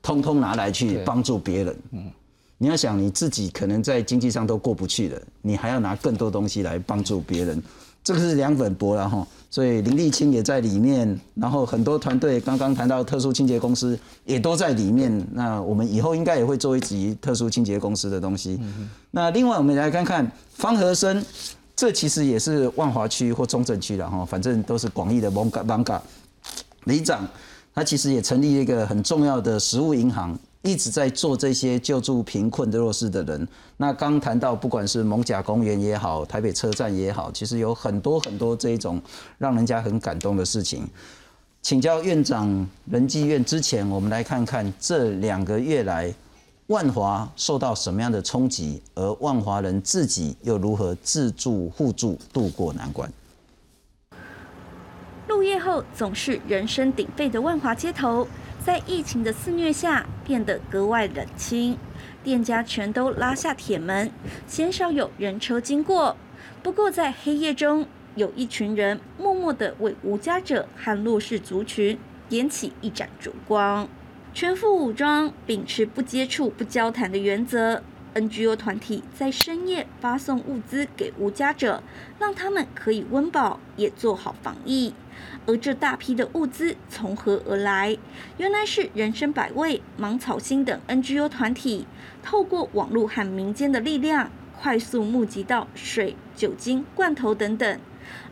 [0.00, 1.76] 通通拿来去帮助别人。
[1.90, 2.10] 嗯，
[2.58, 7.60] 你要想你自己可能在经济上都过不去了，你还要拿更多东西来帮助别人。
[8.02, 15.26] 这个是凉粉博了哈，所以林立清也在里面，然后很多团队刚刚谈到特殊清洁公司也都在里面。
[15.32, 18.58] 那我们以后应该也会做一集特殊清洁公司的东西。
[19.10, 21.22] 那另外我们来看看方和生，
[21.76, 26.02] 这其实也是万华区或中正区的哈，反正都是广义的蒙嘎蒙嘎
[26.84, 27.28] 里长，
[27.74, 30.36] 他其实也成立一个很重要的食物银行。
[30.62, 33.48] 一直在做这些救助贫困的弱势的人。
[33.78, 39.00] 那刚谈到，不管是蒙甲公园也好，台北车站也好，其实有很多很多这种
[39.38, 40.86] 让人家很感动的事情。
[41.62, 46.12] 请教院长，仁济院之前，我们来看看这两个月来，
[46.66, 53.10] 万华受到什么样的冲击，而万华人自己又如何自助互助渡过难关？
[55.26, 58.26] 入夜后总是人声鼎沸的万华街头。
[58.70, 61.76] 在疫情的肆虐下，变得格外冷清，
[62.22, 64.12] 店家全都拉下铁门，
[64.46, 66.16] 鲜少有人车经过。
[66.62, 73.88] 不过，在黑夜中，有一群人默默的为无家者和弱势族群点起一盏烛光。
[74.32, 77.82] 全副武装，秉持不接触、不交谈的原则
[78.14, 81.82] ，NGO 团体在深夜发送物资给无家者，
[82.18, 84.94] 让他们可以温饱，也做好防疫。
[85.46, 87.96] 而这大批的物资从何而来？
[88.38, 91.86] 原来是人生百味、芒草心等 NGO 团体，
[92.22, 97.80] 透过网络和民间的力量，快速募集到水、酒精、罐头等等。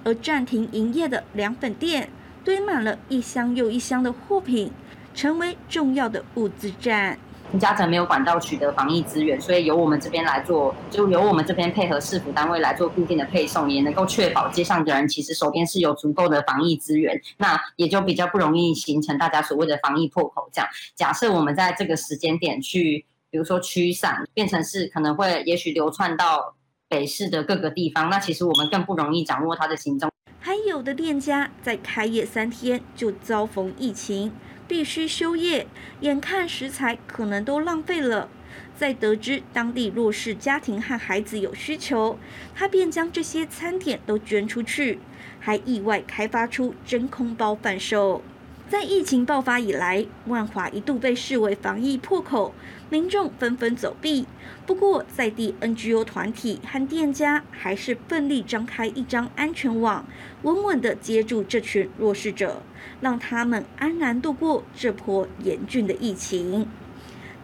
[0.04, 2.10] 而暂停营业的凉粉店，
[2.42, 4.72] 堆满了一箱又一箱的货品，
[5.14, 7.18] 成为重要的物资站。
[7.56, 20.50] 家城没有管道取得防疫资源，所以由我们这边来做，就由我们这边配合市府单位来做固定的配送，也能够确保街上的人其实手边是有足够的防疫资源，那也就比较不容易形成大家所谓的防疫破口。
[20.52, 26.54] 这样，假设我们在这个时间点去，比如说驱散，变成是可能会也许流窜到
[26.88, 30.10] 北市的各个地方，那其实我们更不容易掌握它的行踪。
[30.40, 34.32] 还有的店家在开业三天就遭逢疫情。
[34.68, 35.66] 必须休业，
[36.00, 38.28] 眼看食材可能都浪费了。
[38.76, 42.18] 在得知当地弱势家庭和孩子有需求，
[42.54, 45.00] 他便将这些餐点都捐出去，
[45.40, 48.22] 还意外开发出真空包贩售。
[48.68, 52.54] 在疫情爆发以来，万华一度被视为防疫破口，
[52.90, 54.26] 民众纷纷走避。
[54.66, 60.04] 不过，在地 NGO 团体和店家还是奋力张开一张安全网，
[60.42, 62.62] 稳稳地接住这群弱势者，
[63.00, 66.68] 让他们安然度过这波严峻的疫情。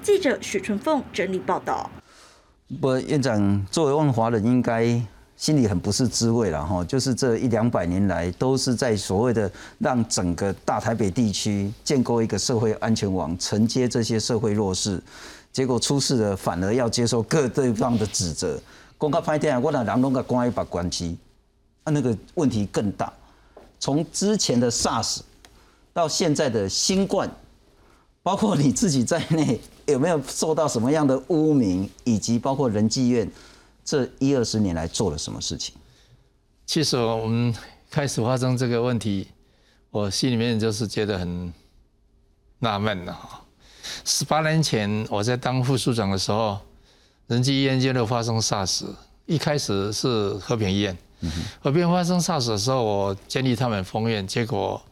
[0.03, 1.91] 记者许春凤整理报道。
[2.81, 5.01] 不，院长作为万华人，应该。
[5.37, 15.03] 心里很不是滋味了哈，就是这一两百年来都是在所谓的让整个大台北地区建构一个社会安全网，承接这些社会弱势。
[15.55, 18.61] 结果出事了，反而要接受各对方的指责。
[18.99, 21.17] 公告拍电啊，我让人弄个关一把关机，
[21.85, 23.13] 啊，那个问题更大。
[23.79, 25.21] 从之前的 SARS
[25.93, 27.31] 到现在的新冠，
[28.21, 31.89] 包括你自己在内， 有没有受到什么样的污名？
[32.03, 33.31] 以及包括人济院
[33.85, 35.77] 这一二十年来做了什么事情？
[36.67, 37.55] 其实我们
[37.91, 39.29] 开始发生这个问题，
[39.91, 41.53] 我心里面就是觉得很
[42.59, 43.44] 纳闷了哈。
[44.05, 46.59] 十八年前我在当副署长的时候，
[47.27, 48.85] 仁济医院就发生 SARS，
[49.27, 50.97] 一开始是和平医院。
[51.61, 54.83] 和平发生 SARS 的时候，我建议他们封院，结果，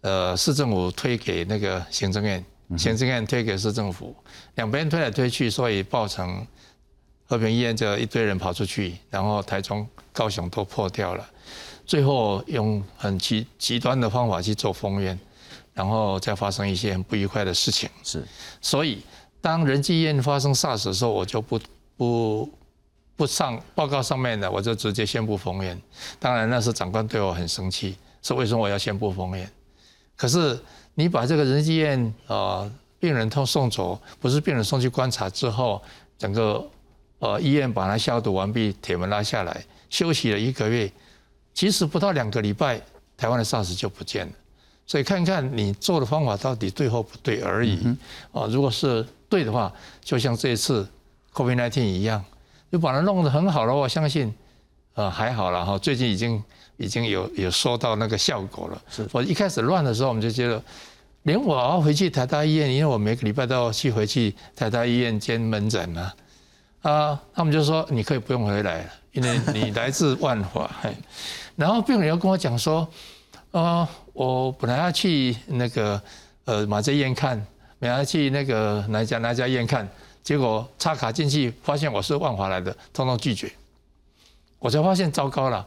[0.00, 2.44] 呃，市政府推给那个行政院，
[2.76, 4.14] 行政院推给市政府，
[4.56, 6.44] 两边推来推去，所以造成
[7.26, 11.24] 和平医院就一堆人跑出去，然后台中、高雄都破掉了，
[11.86, 15.16] 最后用很极极端的方法去做封院，
[15.78, 17.88] 然后再发生一些很不愉快的事情。
[18.02, 18.26] 是，
[18.60, 19.02] 所以
[19.40, 21.58] 当仁济医院发生 SARS 的时候，我就不
[21.96, 22.50] 不。
[23.18, 25.76] 不上报告上面的，我就直接宣布封院。
[26.20, 29.50] 当然那时长官对我很生气，说为什么我要宣布封院？
[30.14, 30.56] 可是
[30.94, 32.70] 你把这个仁济院呃
[33.00, 35.82] 病人都送走，不是病人送去观察之后，
[36.16, 36.64] 整个
[37.18, 40.88] 呃医院把它消毒完毕，铁门拉下来，休息了一个月，
[41.52, 42.80] 其实不到两个礼拜，
[43.16, 44.32] 台湾的 SARS 就不见了。
[44.88, 47.78] 所以看看你做的方法到底对或不对而已。
[48.32, 49.72] 啊，如果是对的话，
[50.02, 50.84] 就像这一次
[51.32, 52.24] COVID-19 一样。
[52.70, 54.30] 就把它弄得很好了，我相信，
[54.92, 55.78] 呃，还好了哈。
[55.78, 56.44] 最近已经
[56.76, 58.82] 已经有有收到那个效果了。
[58.90, 60.62] 是我一开始乱的时候，我们就觉得，
[61.22, 66.12] 连我要回去台大医院，因为我每个礼拜都要去回去台大医院兼门诊嘛。
[66.82, 70.70] 啊，他们就说你可以不用回来了，因为你来自万华。
[71.56, 72.86] 然后病人又跟我讲说，
[73.62, 76.00] 啊，我本来要去那个
[76.44, 77.36] 呃马街医院看，
[77.78, 79.88] 本来要去那个哪家哪家医院看。
[80.22, 83.50] 结果插卡进去，发现我是万华来的，通通拒绝。
[84.58, 85.66] 我才发现糟糕了，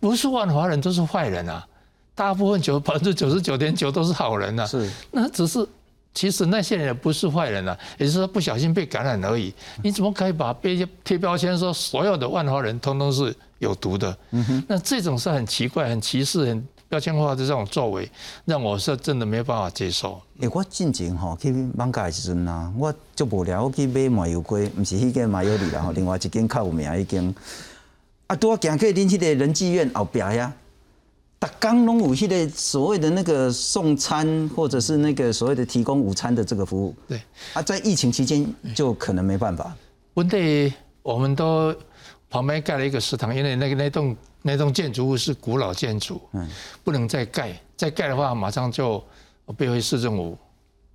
[0.00, 1.66] 不是万华人都是坏人啊，
[2.14, 4.64] 大部分九 百分之九十九点九都是好人呐。
[4.66, 5.66] 是，那只是
[6.14, 9.52] 其实那些人也不是坏人啊，也就是说不小心被感染而已。
[9.82, 14.16] 你怎么可以把贴贴标签说所有的万华人通通是有毒的？
[14.30, 16.66] 嗯哼，那这种是很奇怪、很歧视、很。
[16.88, 18.08] 标签化的这种作为，
[18.44, 20.20] 让我是真的没有办法接受。
[20.38, 27.34] 诶，我进前吼去网咖的时阵呐，我就无聊，我去买麻油鸡，毋是迄间麻油里啦吼，另外一间较有名一间。
[28.28, 30.52] 啊，拄啊行去恁迄个仁济院后壁呀，
[31.40, 36.94] 逐工拢有迄个所谓的那个送餐，或者是那个所谓的提供午餐的这个服务。
[37.08, 37.20] 对。
[37.52, 39.74] 啊，在疫情期间就可能没办法。
[40.14, 40.72] 问题
[41.02, 41.74] 我们都
[42.30, 44.16] 旁边盖了一个食堂，因为那个那栋。
[44.46, 46.48] 那栋建筑物是古老建筑，嗯，
[46.84, 49.02] 不能再盖，再盖的话马上就
[49.56, 50.38] 被回市政府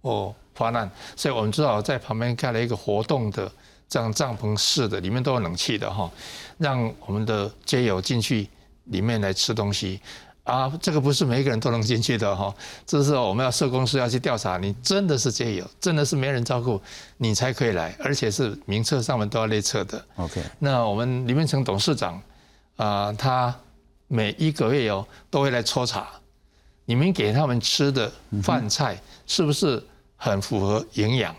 [0.03, 3.51] 哦发难，所以我们只好在旁边盖了一个活动的
[3.89, 6.09] 这样帐篷式的，里面都有冷气的哈，
[6.59, 8.47] 让我们的街友进去
[8.85, 9.99] 里面来吃东西
[10.45, 16.81] 啊，这个不是每一个人都能进去的哈，这是我们要社工师要去调查，你真的是街友，真的是没人照顾
[17.17, 20.01] 你才可以来，而且是名册上面都要列册的。
[20.15, 22.21] OK，那我们李明成董事长。
[22.81, 23.55] 啊，他
[24.07, 26.07] 每一个月哦都会来抽查，
[26.85, 28.11] 你们给他们吃的
[28.41, 29.81] 饭菜是不是
[30.15, 31.35] 很符合营养、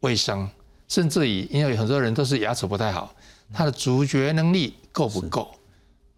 [0.00, 0.46] 卫生，
[0.86, 3.10] 甚至于因为很多人都是牙齿不太好，
[3.54, 5.50] 他的咀嚼能力够不够？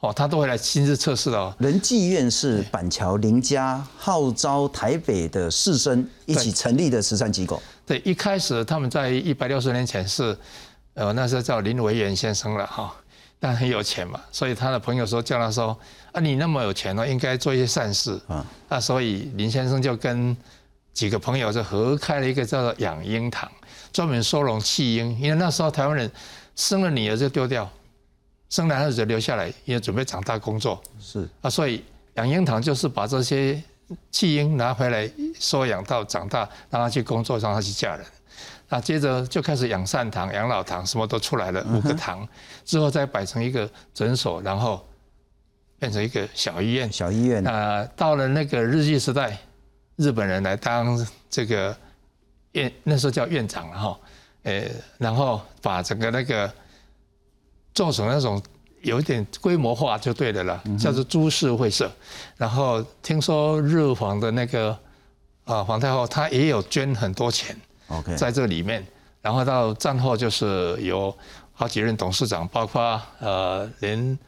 [0.01, 1.57] 哦，他都会来亲自测试的。
[1.61, 7.63] 仁济院是板桥林家号召台北的士绅一起成立的慈善机构。
[7.87, 10.37] 对，一开始他们在一百六十年前是，
[10.95, 12.93] 呃，那时候叫林维元先生了哈。
[13.41, 15.78] 但很有钱嘛，所以他的朋友说叫他说
[16.12, 18.45] 啊，你那么有钱哦，应该做一些善事啊。
[18.68, 20.36] 那所以林先生就跟
[20.93, 23.49] 几个朋友就合开了一个叫做养婴堂，
[23.93, 25.16] 专门收容弃婴。
[25.20, 26.11] 因为那时候台湾人
[26.57, 27.70] 生了女儿就丢掉，
[28.51, 30.82] 生男儿就留下来，因为准备长大工作。
[30.99, 31.84] 是啊，所以
[32.14, 33.62] 养婴堂就是把这些
[34.11, 35.09] 弃婴拿回来
[35.39, 38.05] 收养到长大，让他去工作，让他去嫁人。
[38.68, 42.29] 那接着就开始养善堂、养老堂，什么都出来了，五个堂，
[42.64, 44.87] 之后再摆成一个诊所，然后
[45.79, 46.93] 变成一个小医院。
[46.93, 47.47] 小医院。
[47.47, 49.39] 啊，到了那个日据时代，
[49.97, 51.74] 日本人来当这个
[52.53, 53.99] 院，那时候叫院长了哈，
[54.43, 54.64] 呃，
[54.99, 56.53] 然后把整个那个
[57.72, 58.43] 做成那种
[58.83, 61.91] 有一点规模化就对的了，叫做株式会社。
[62.37, 64.79] 然后听说日皇的那个
[65.45, 67.59] 啊皇太后，她也有捐很多钱。
[67.89, 68.86] OK，在这里面，
[69.20, 71.14] 然后到战后就是有
[71.53, 74.18] 好几任董事长，包括呃连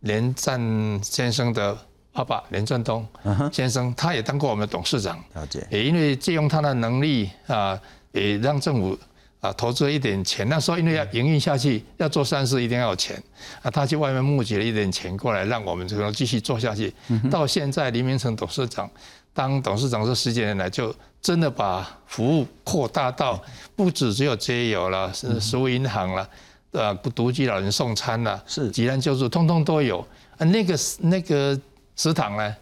[0.00, 0.60] 连战
[1.02, 1.76] 先生的
[2.12, 3.06] 爸爸连振东
[3.52, 5.22] 先生，他也当过我们的董事长。
[5.34, 5.66] 了解。
[5.70, 7.78] 也因为借用他的能力啊，
[8.12, 8.98] 也让政府
[9.40, 10.48] 啊，投资了一点钱。
[10.48, 13.22] 那时候因为要营运下去，要做善事一定要有钱
[13.62, 16.92] 啊，他去外面募集了一点钱过来，让我们这个继续做下去。
[17.30, 18.90] 到现在，黎明成董事长
[19.38, 23.40] 当董事长这十几年来，就真的把服务扩大到
[23.76, 26.28] 不止只有街友了，是食物银行了，
[26.72, 28.68] 呃，独居老人送餐了，是。
[28.72, 30.00] 急难救助，通通都有。
[30.38, 31.56] 啊，那个那个
[31.94, 32.56] 食堂呢，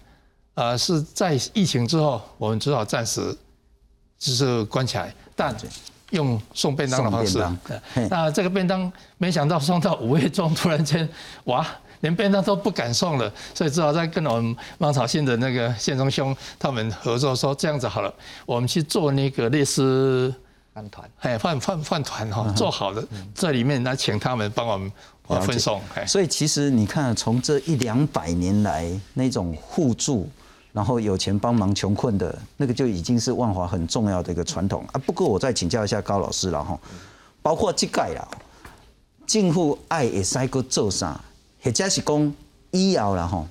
[0.53, 3.35] 呃，是在疫情之后，我们只好暂时
[4.18, 5.57] 就是关起来，但。
[6.11, 7.45] 用送便当的方式，
[8.09, 11.07] 那这个便当没想到送到五月中，突然间
[11.47, 11.66] 哇，
[12.07, 18.14] 连便当都不敢送了，所以只好再跟我们芒草县的那个县中兄他们合作，说这样子好了，
[18.46, 20.32] 我们去做那个类似
[20.72, 23.04] 饭团，哎饭饭饭团哈，做好了，
[23.34, 24.92] 这里面来请他们帮我们
[25.42, 25.82] 分送。
[26.07, 30.28] 所以其实你看，从这一两百年来那种互助。
[30.72, 35.00] 然后有钱帮忙穷困的那个就已经是万华很重要的一个传统啊。
[35.07, 36.78] 不过我再请教一下高老师了哈，
[37.40, 38.28] 包括这个啦，
[39.26, 41.18] 近乎爱也塞个做啥，
[41.67, 42.35] 或者是讲
[42.71, 43.45] 医药了哈，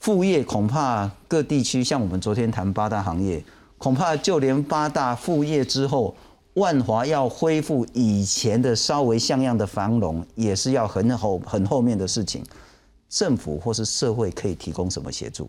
[0.00, 3.44] 副业恐怕各地区像我们昨天谈八大行业，
[3.76, 6.16] 恐怕就连八大副业之后，
[6.54, 12.42] 万华要恢复以前的稍微像样的繁荣，也是要很后很后面的事情。
[13.10, 15.46] 政府或是社会可以提供什么协助？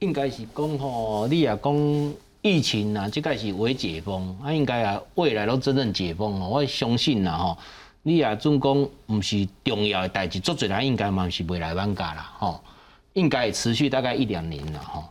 [0.00, 6.50] 应该是讲吼，你也讲疫情啊，即个是未解封，啊，应该啊未来都真正解封哦。
[6.50, 7.56] 我相信啦吼，
[8.08, 12.58] 你啊总讲毋是重要的代志，做侪人应该嘛是未来放假啦吼，
[13.12, 15.04] 应该持续大概一两年啦吼，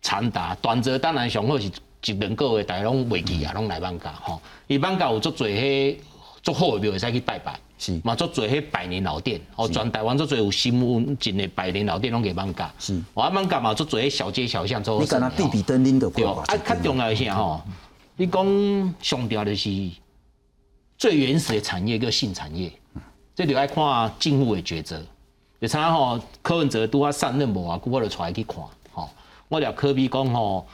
[0.00, 1.70] 长达短则当然上好是
[2.06, 4.40] 一两个月，大家拢袂记啊，拢来放假吼。
[4.66, 5.96] 伊放假有做侪迄
[6.42, 7.54] 足好诶庙会使去拜拜。
[7.76, 12.72] 是，嘛做做迄百年老店，哦，全台湾做侪有新闻真诶百年老店拢给放假。
[12.78, 14.98] 是，我阿放假嘛做做迄小街小巷做。
[14.98, 17.60] 你敢若比比登登的对啊，较重要是啥吼？
[18.16, 19.68] 你讲上调的是
[20.98, 22.72] 最原始的产业叫性产业，
[23.32, 25.00] 这就爱看政府的抉择。
[25.60, 28.56] 就像吼柯文哲拄啊上任无啊，久我就出来去看，
[28.92, 29.08] 吼，
[29.48, 30.66] 我了科比讲吼，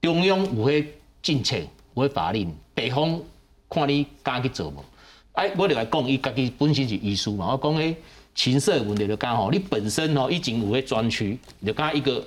[0.00, 0.86] 中央有迄
[1.20, 1.56] 政策，
[1.94, 3.20] 有迄法令，地方
[3.68, 4.84] 看你敢去做无？
[5.32, 7.52] 哎，我就来讲，伊家己本身是医师嘛。
[7.52, 7.96] 我讲诶，
[8.36, 11.36] 情色问题就讲吼，你本身吼已经有迄专区，
[11.66, 12.24] 就讲一个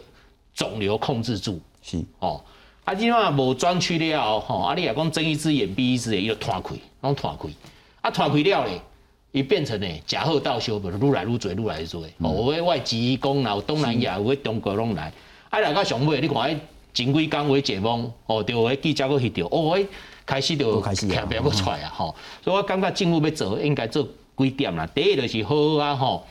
[0.54, 2.44] 肿瘤控制住，是哦。
[2.86, 7.50] 啊，即嘛无专区了吼，啊，你也讲睁一只眼闭一只眼，伊就摊开，拢摊开。
[8.02, 8.82] 啊，摊开了咧，
[9.32, 12.02] 伊变成咧假货倒修，愈来愈多，愈来愈多。
[12.20, 15.12] 哦，有诶外籍工啦，有东南亚，有诶中国拢来。
[15.50, 16.58] 啊，来到上尾，你看迄
[16.94, 19.86] 前几工为解封，哦，就迄记者佫去着，哦，诶。
[20.28, 20.96] 开始就看
[21.28, 21.94] 不要出来啊！
[21.96, 24.04] 吼，所以我感觉政府要做，应该做
[24.36, 24.84] 几点啦。
[24.88, 26.26] 第一就是好啊，吼，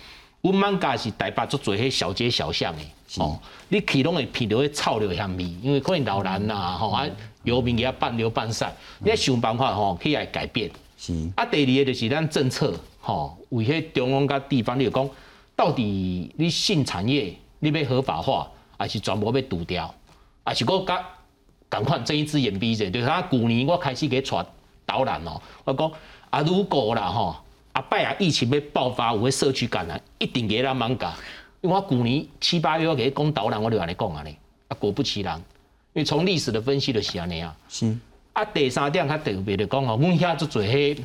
[0.45, 2.83] 阮万家是台北做做迄小街小巷的，
[3.19, 7.07] 吼，你去拢会闻到迄臭流香味，因为可能老人呐，吼啊，
[7.45, 10.71] 游民给他半流半散，你要想办法吼，去来改变。
[10.99, 15.11] 是啊，第二个就是咱政策，吼，为迄中央甲地方，你讲
[15.57, 19.95] 到底你性产业你要合法化，还是全部要堵掉，
[20.45, 21.07] 还是讲甲？
[21.71, 24.47] 赶快睁一只眼闭一只，就是他旧年我开始给传
[24.85, 25.91] 导览哦，我讲
[26.29, 27.35] 啊，如果啦吼，
[27.75, 31.15] 阿拜啊疫情要爆发，有个社区感染，一定给他忙噶。
[31.61, 34.37] 因为我去年七八月我给他讲导览，我就安尼讲安尼，
[34.69, 35.37] 啊果不其然，
[35.93, 37.55] 因为从历史的分析就是安尼啊。
[37.69, 37.95] 是。
[38.33, 40.99] 啊，第三点较特别的讲哦，阮遐做做迄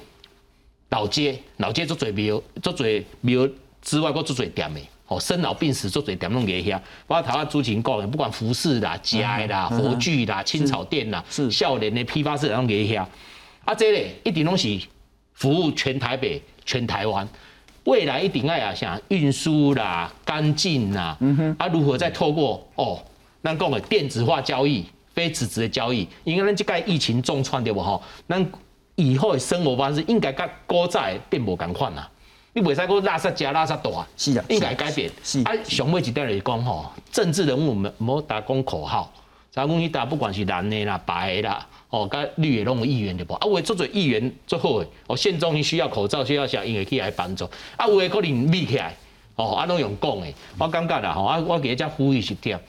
[0.90, 2.86] 老街，老街做做庙，做做
[3.22, 3.48] 庙
[3.82, 4.80] 之外，搁做做店的。
[5.08, 13.04] 哦，生老病死做侪点拢个遐，包括台湾朱琴讲的，不管服饰啦、家啦、火炬啦、青草店啦、少年的批发市场个遐，
[13.66, 14.80] 啊，这咧一定拢是
[15.34, 16.40] 服务全台北、
[16.70, 17.28] 全台湾，
[17.86, 21.18] 未来一定爱啊，像运输啦、干净啦，
[21.58, 23.00] 啊，如何再透过哦，
[23.42, 28.52] 咱讲的电子化交易、非纸质的交易，因为咱即个疫情重创对不吼，咱
[28.94, 32.08] 以后的生活方式应该跟古早变无共款啦。
[32.54, 35.10] 你袂使讲垃圾加垃圾大，是啊，应该改变。
[35.24, 39.12] 是啊，上尾一点来讲吼，政治人物唔好打讲口号，
[39.52, 43.34] 咱讲去打，不管是蓝的啦、白的啦，哦，甲绿的拢有议员对无？
[43.34, 47.46] 啊，为做做议员做好诶，哦，县中心需要口罩，需要啥，因会去来帮助。
[47.76, 48.96] 啊，有诶可能眯起来，
[49.36, 52.60] 哦，啊，拢用讲诶，我感觉啦，吼，啊，我给一只呼吁是点，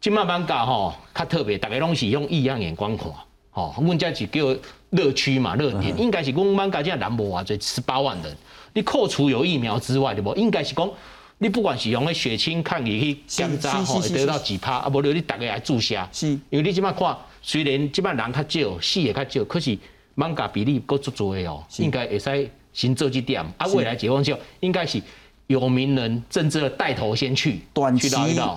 [0.00, 3.06] 今麦放假吼，较特别，逐个拢是用异样眼光看，
[3.50, 4.54] 吼，阮遮是叫
[4.90, 8.36] 热区嘛，热点，应该是讲班教这人无偌济，十八万人。
[8.72, 10.34] 你扣除有疫苗之外，对无？
[10.34, 10.90] 应该是讲，
[11.38, 15.94] 你不管是用个血清抗体去检查吼，会得到几趴，啊，无你大家来注射。
[16.10, 19.78] 是，因为你即摆看，虽然即摆人较少，死也较少，可是
[20.14, 23.44] 满加比例够足足的哦，应该会使先做这点。
[23.58, 25.02] 啊，未来解封之后，应该是
[25.46, 28.08] 有名人政治的带头先去，短期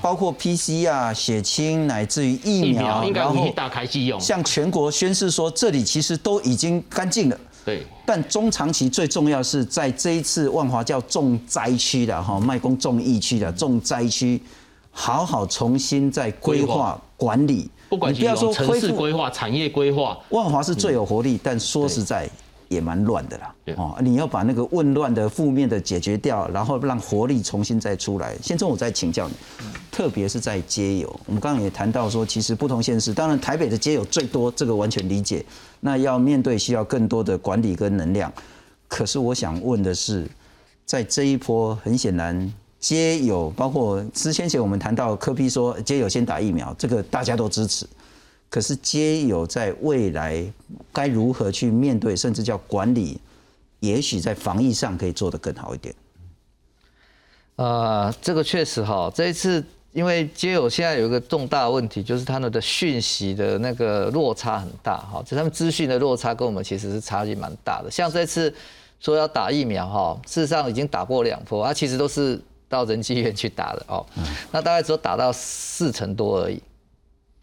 [0.01, 7.38] 包括 PC 啊、血清，乃至于疫苗，然后打开机用，向全国宣示说这里其实都已经干净了。
[7.66, 14.41] 对，但中长期最重要是在这一次万华叫重灾区的哈，卖公重疫区的重灾区，
[14.91, 17.70] 好好重新再规划管理。
[17.89, 22.30] 不管不要说城市规划、产业规划，万华是最有活力，但说实在。
[22.70, 28.38] 也蛮乱的啦，哦，你要把那个混乱的负面的解决掉，然后让活力重新再出来。
[28.41, 29.34] 先从我再请教你，
[29.91, 35.43] 特别是在街友，我们刚刚也谈到说，其实不同县市，当然台北的街友最多，这个完全理解。
[35.80, 38.32] 那要面对需要更多的管理跟能量。
[38.88, 40.30] 可是我想问的是，
[40.86, 47.88] 在这一波，很显然街友，包括之前前我们谈到科比说街友先打疫苗，这个大家都支持。
[48.49, 50.43] 可是皆有在未来
[50.91, 53.19] 该如何去面对，甚至叫管理，
[53.79, 55.93] 也许在防疫上可以做得更好一点。
[57.57, 67.91] 呃，这个确实哈，这一次因为皆有现在有一个重大问题，就是他们的讯息的那个落差很大哈，就他们资讯的落差跟我们其实是差距蛮大的。
[67.91, 68.53] 像这次
[68.99, 74.05] 说要打疫苗哈，事实上已经打过两波，啊，其实都是到人机医院去打的哦，
[74.51, 76.61] 那大概只有打到四成多而已。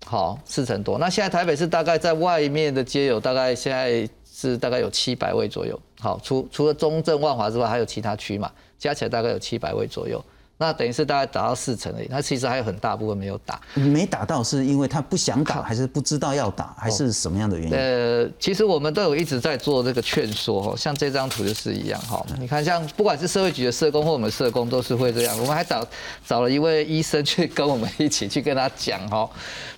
[0.09, 0.99] 好，四成多。
[0.99, 5.79] 那现在台北市大概在外面的街友，大概现在是大概有七百位左右。
[5.99, 10.25] 好，除除了中正万华之外，还有其他区嘛，加起来大概有七百位左右。
[10.59, 13.61] 那等于是大概打到四成而已，那其实还有很大部分没有打。
[13.75, 17.77] 没打到是因为他不想打，还是不知道要打，还是什么样的原因？
[17.77, 22.25] 呃，其实我们都有一直在做这个劝说哈，像这张图就是一样哈。
[22.39, 25.39] 你看，像不管是社会局的社工或我们社工，都是会这样。
[25.39, 25.87] 我们还找
[26.27, 29.29] 找了一位医生去跟我们一起去跟他讲哈。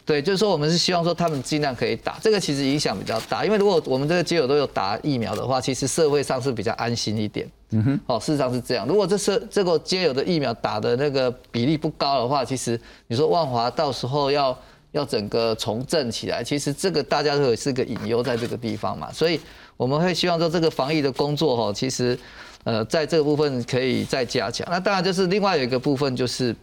[0.08, 7.46] 对，就是说我们是希望说他们尽量可以打，这个其实影响比较大，因为如果我们这个街友都有打疫苗的话，其实社会上是比较安心一点。
[7.72, 8.86] 嗯哼，哦，事实上是这样。
[8.86, 14.58] 如果这是这个街友的疫苗打的那个比例不高的话，其实你说万华到时候要
[14.92, 19.38] 要整个重振起来，其实这个大家都有是个隐忧在这个地方嘛，所以
[19.76, 22.18] 我们会希望说这个防疫的工作哈，其实
[22.64, 24.66] 呃在这个部分可以再加强。
[24.70, 26.56] 那当然就是另外有一个部分就是。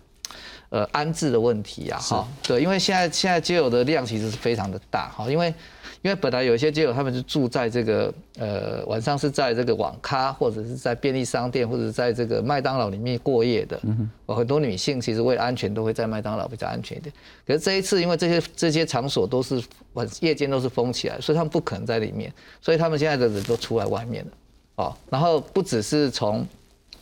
[0.70, 5.54] 呃，安置的问题啊，哈，对，因为现在现在街友的量其实是非常的大，哈，因为
[6.02, 17.14] 因为本来有一些街友他们是住在这个呃晚上是在这个网咖或者是在便利商店或者在这个麦当劳里面过夜的，嗯哼，很多女性其实为了安全都会在麦当劳比较安全一点，
[17.46, 19.64] 可是这一次因为这些这些场所都是
[19.94, 24.32] 晚夜间都是封起来，所以他们不可能在里面，所以他们现在的人都出来外面了，
[24.78, 26.46] 哦，然后不只是从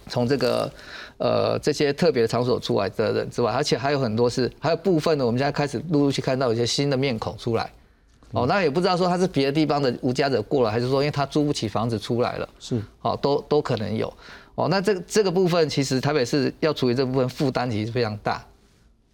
[0.09, 0.71] 从这个。
[1.17, 7.71] 呃，这些特别的场所出来的人之外，而且还有很多是，还有部分的，我们现在开始陆陆续看到一些新的面孔出来。
[8.31, 12.49] 哦，那也不知道说他是别的地方的无家者过了，还是说因为他租不起房子出来了。
[12.59, 14.11] 是，哦，都都可能有。
[14.55, 18.43] 哦，那这个这个部分其实台北市要处理这部分负担其实非常大。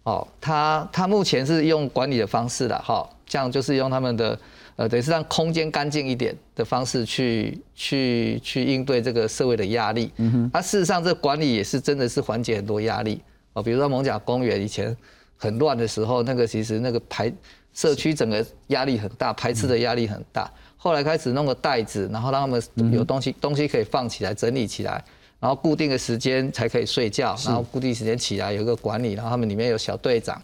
[0.04, 4.38] 哦，他他目前是用管理的方式的，哈，这样就是用他们的。
[4.80, 10.10] 呃，等于是让空间干净一点的方式去去去应对这个社会的压力。
[10.16, 13.20] 嗯哼，啊，事实上这管理也是真的是缓解很多压力
[13.52, 13.62] 哦。
[13.62, 14.96] 比如说蒙甲公园以前
[15.36, 17.30] 很乱的时候，那个其实那个排
[17.74, 20.50] 社区整个压力很大，排斥的压力很大。
[20.78, 25.04] 后来开始弄个袋子，然后让他们有东西东西可以放起来整理起来，
[25.38, 30.40] 然后固定的时间才可以睡觉，然后固定时间起来有一个管理，然后他们里面有小队长，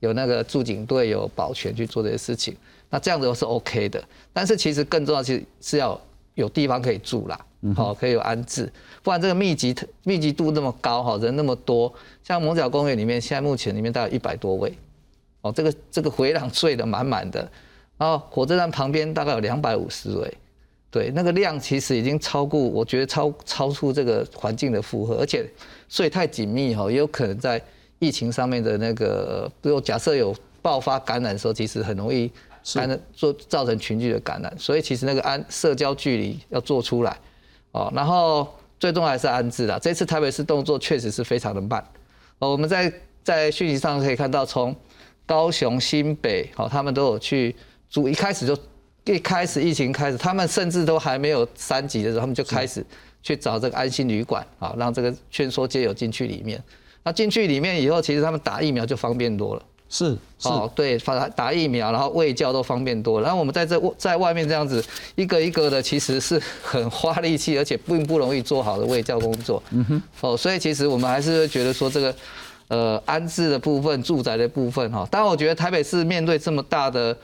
[0.00, 2.54] 有那个驻警队，有保全去做这些事情。
[2.90, 6.00] 那这样子是 OK 的，但是其实更重要是是要
[6.34, 7.38] 有地方可以住啦，
[7.76, 8.72] 好可以有安置，
[9.02, 11.92] 不然这个密集密集度那么高哈，人那么多，
[12.24, 14.72] 像蒙角公园里面现在目前里面大概一百多位，
[15.42, 17.40] 哦这个这个回廊睡得满满的，
[17.98, 20.34] 然后火车站旁边大概有两百五十位，
[20.90, 25.44] 对那个量其实已经超过，我觉得超超出这个环境的负荷，而且
[25.90, 27.60] 睡太紧密哈，也有可能在
[27.98, 32.30] 疫情上面的那个，如果假设有爆发感染的时候，其实很容易。
[32.74, 37.16] 感染做造成群聚的感染，所以其实那个安社交距离要做出来，
[37.72, 38.48] 哦，然后
[38.78, 39.78] 最终还是安置的。
[39.80, 41.84] 这次台北市动作确实是非常的慢，
[42.38, 42.92] 哦，我们在
[43.22, 44.74] 在讯息上可以看到，从
[45.26, 47.54] 高雄、新北，哦，他们都有去
[47.90, 48.56] 住，一开始就
[49.04, 52.84] 一开始疫情开始，他们甚至都还没有三级的时候，他们就开始
[53.22, 56.62] 去找这个安心旅馆，啊，让这个劝说街友进去里面。
[57.04, 59.62] 那进去里面以后，其实他们打疫苗就方便多了。
[59.90, 63.24] 是哦，对，打打疫苗，然后喂教都方便多了。
[63.24, 64.84] 然后我们在这在外面这样子
[65.14, 69.62] 一个一个的，其实是很花力气，而且并不容易做好的喂教工作。
[69.70, 72.14] 嗯哼，哦，所以其实我们还是觉得说这个
[72.68, 77.16] 呃安置的部分、住宅的部分哈，当然我觉得台北市面对这么大的、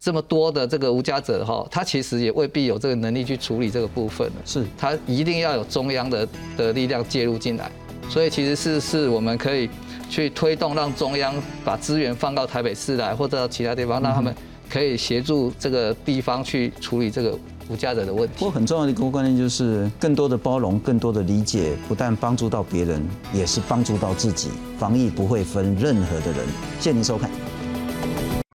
[0.00, 7.70] 这么多的这个无家者哈，他其实也未必有这个能力去处理这个部分是，他一定要有中央的的力量介入进来。
[8.10, 9.70] 所以其实是是我们可以
[10.14, 11.34] 去推动，让中央
[11.64, 14.32] 把资源放到台北市来，或者到其他地方，让他们
[14.70, 17.36] 可以协助这个地方去处理这个。
[17.66, 18.34] 无家者的问题。
[18.36, 23.02] 不过很重要的一个观念就是，更多的包容，更多的理解，不但帮助到别人，
[23.32, 24.50] 也是帮助到自己。
[24.78, 26.46] 防疫不会分任何的人。
[26.78, 27.30] 谢谢您收看。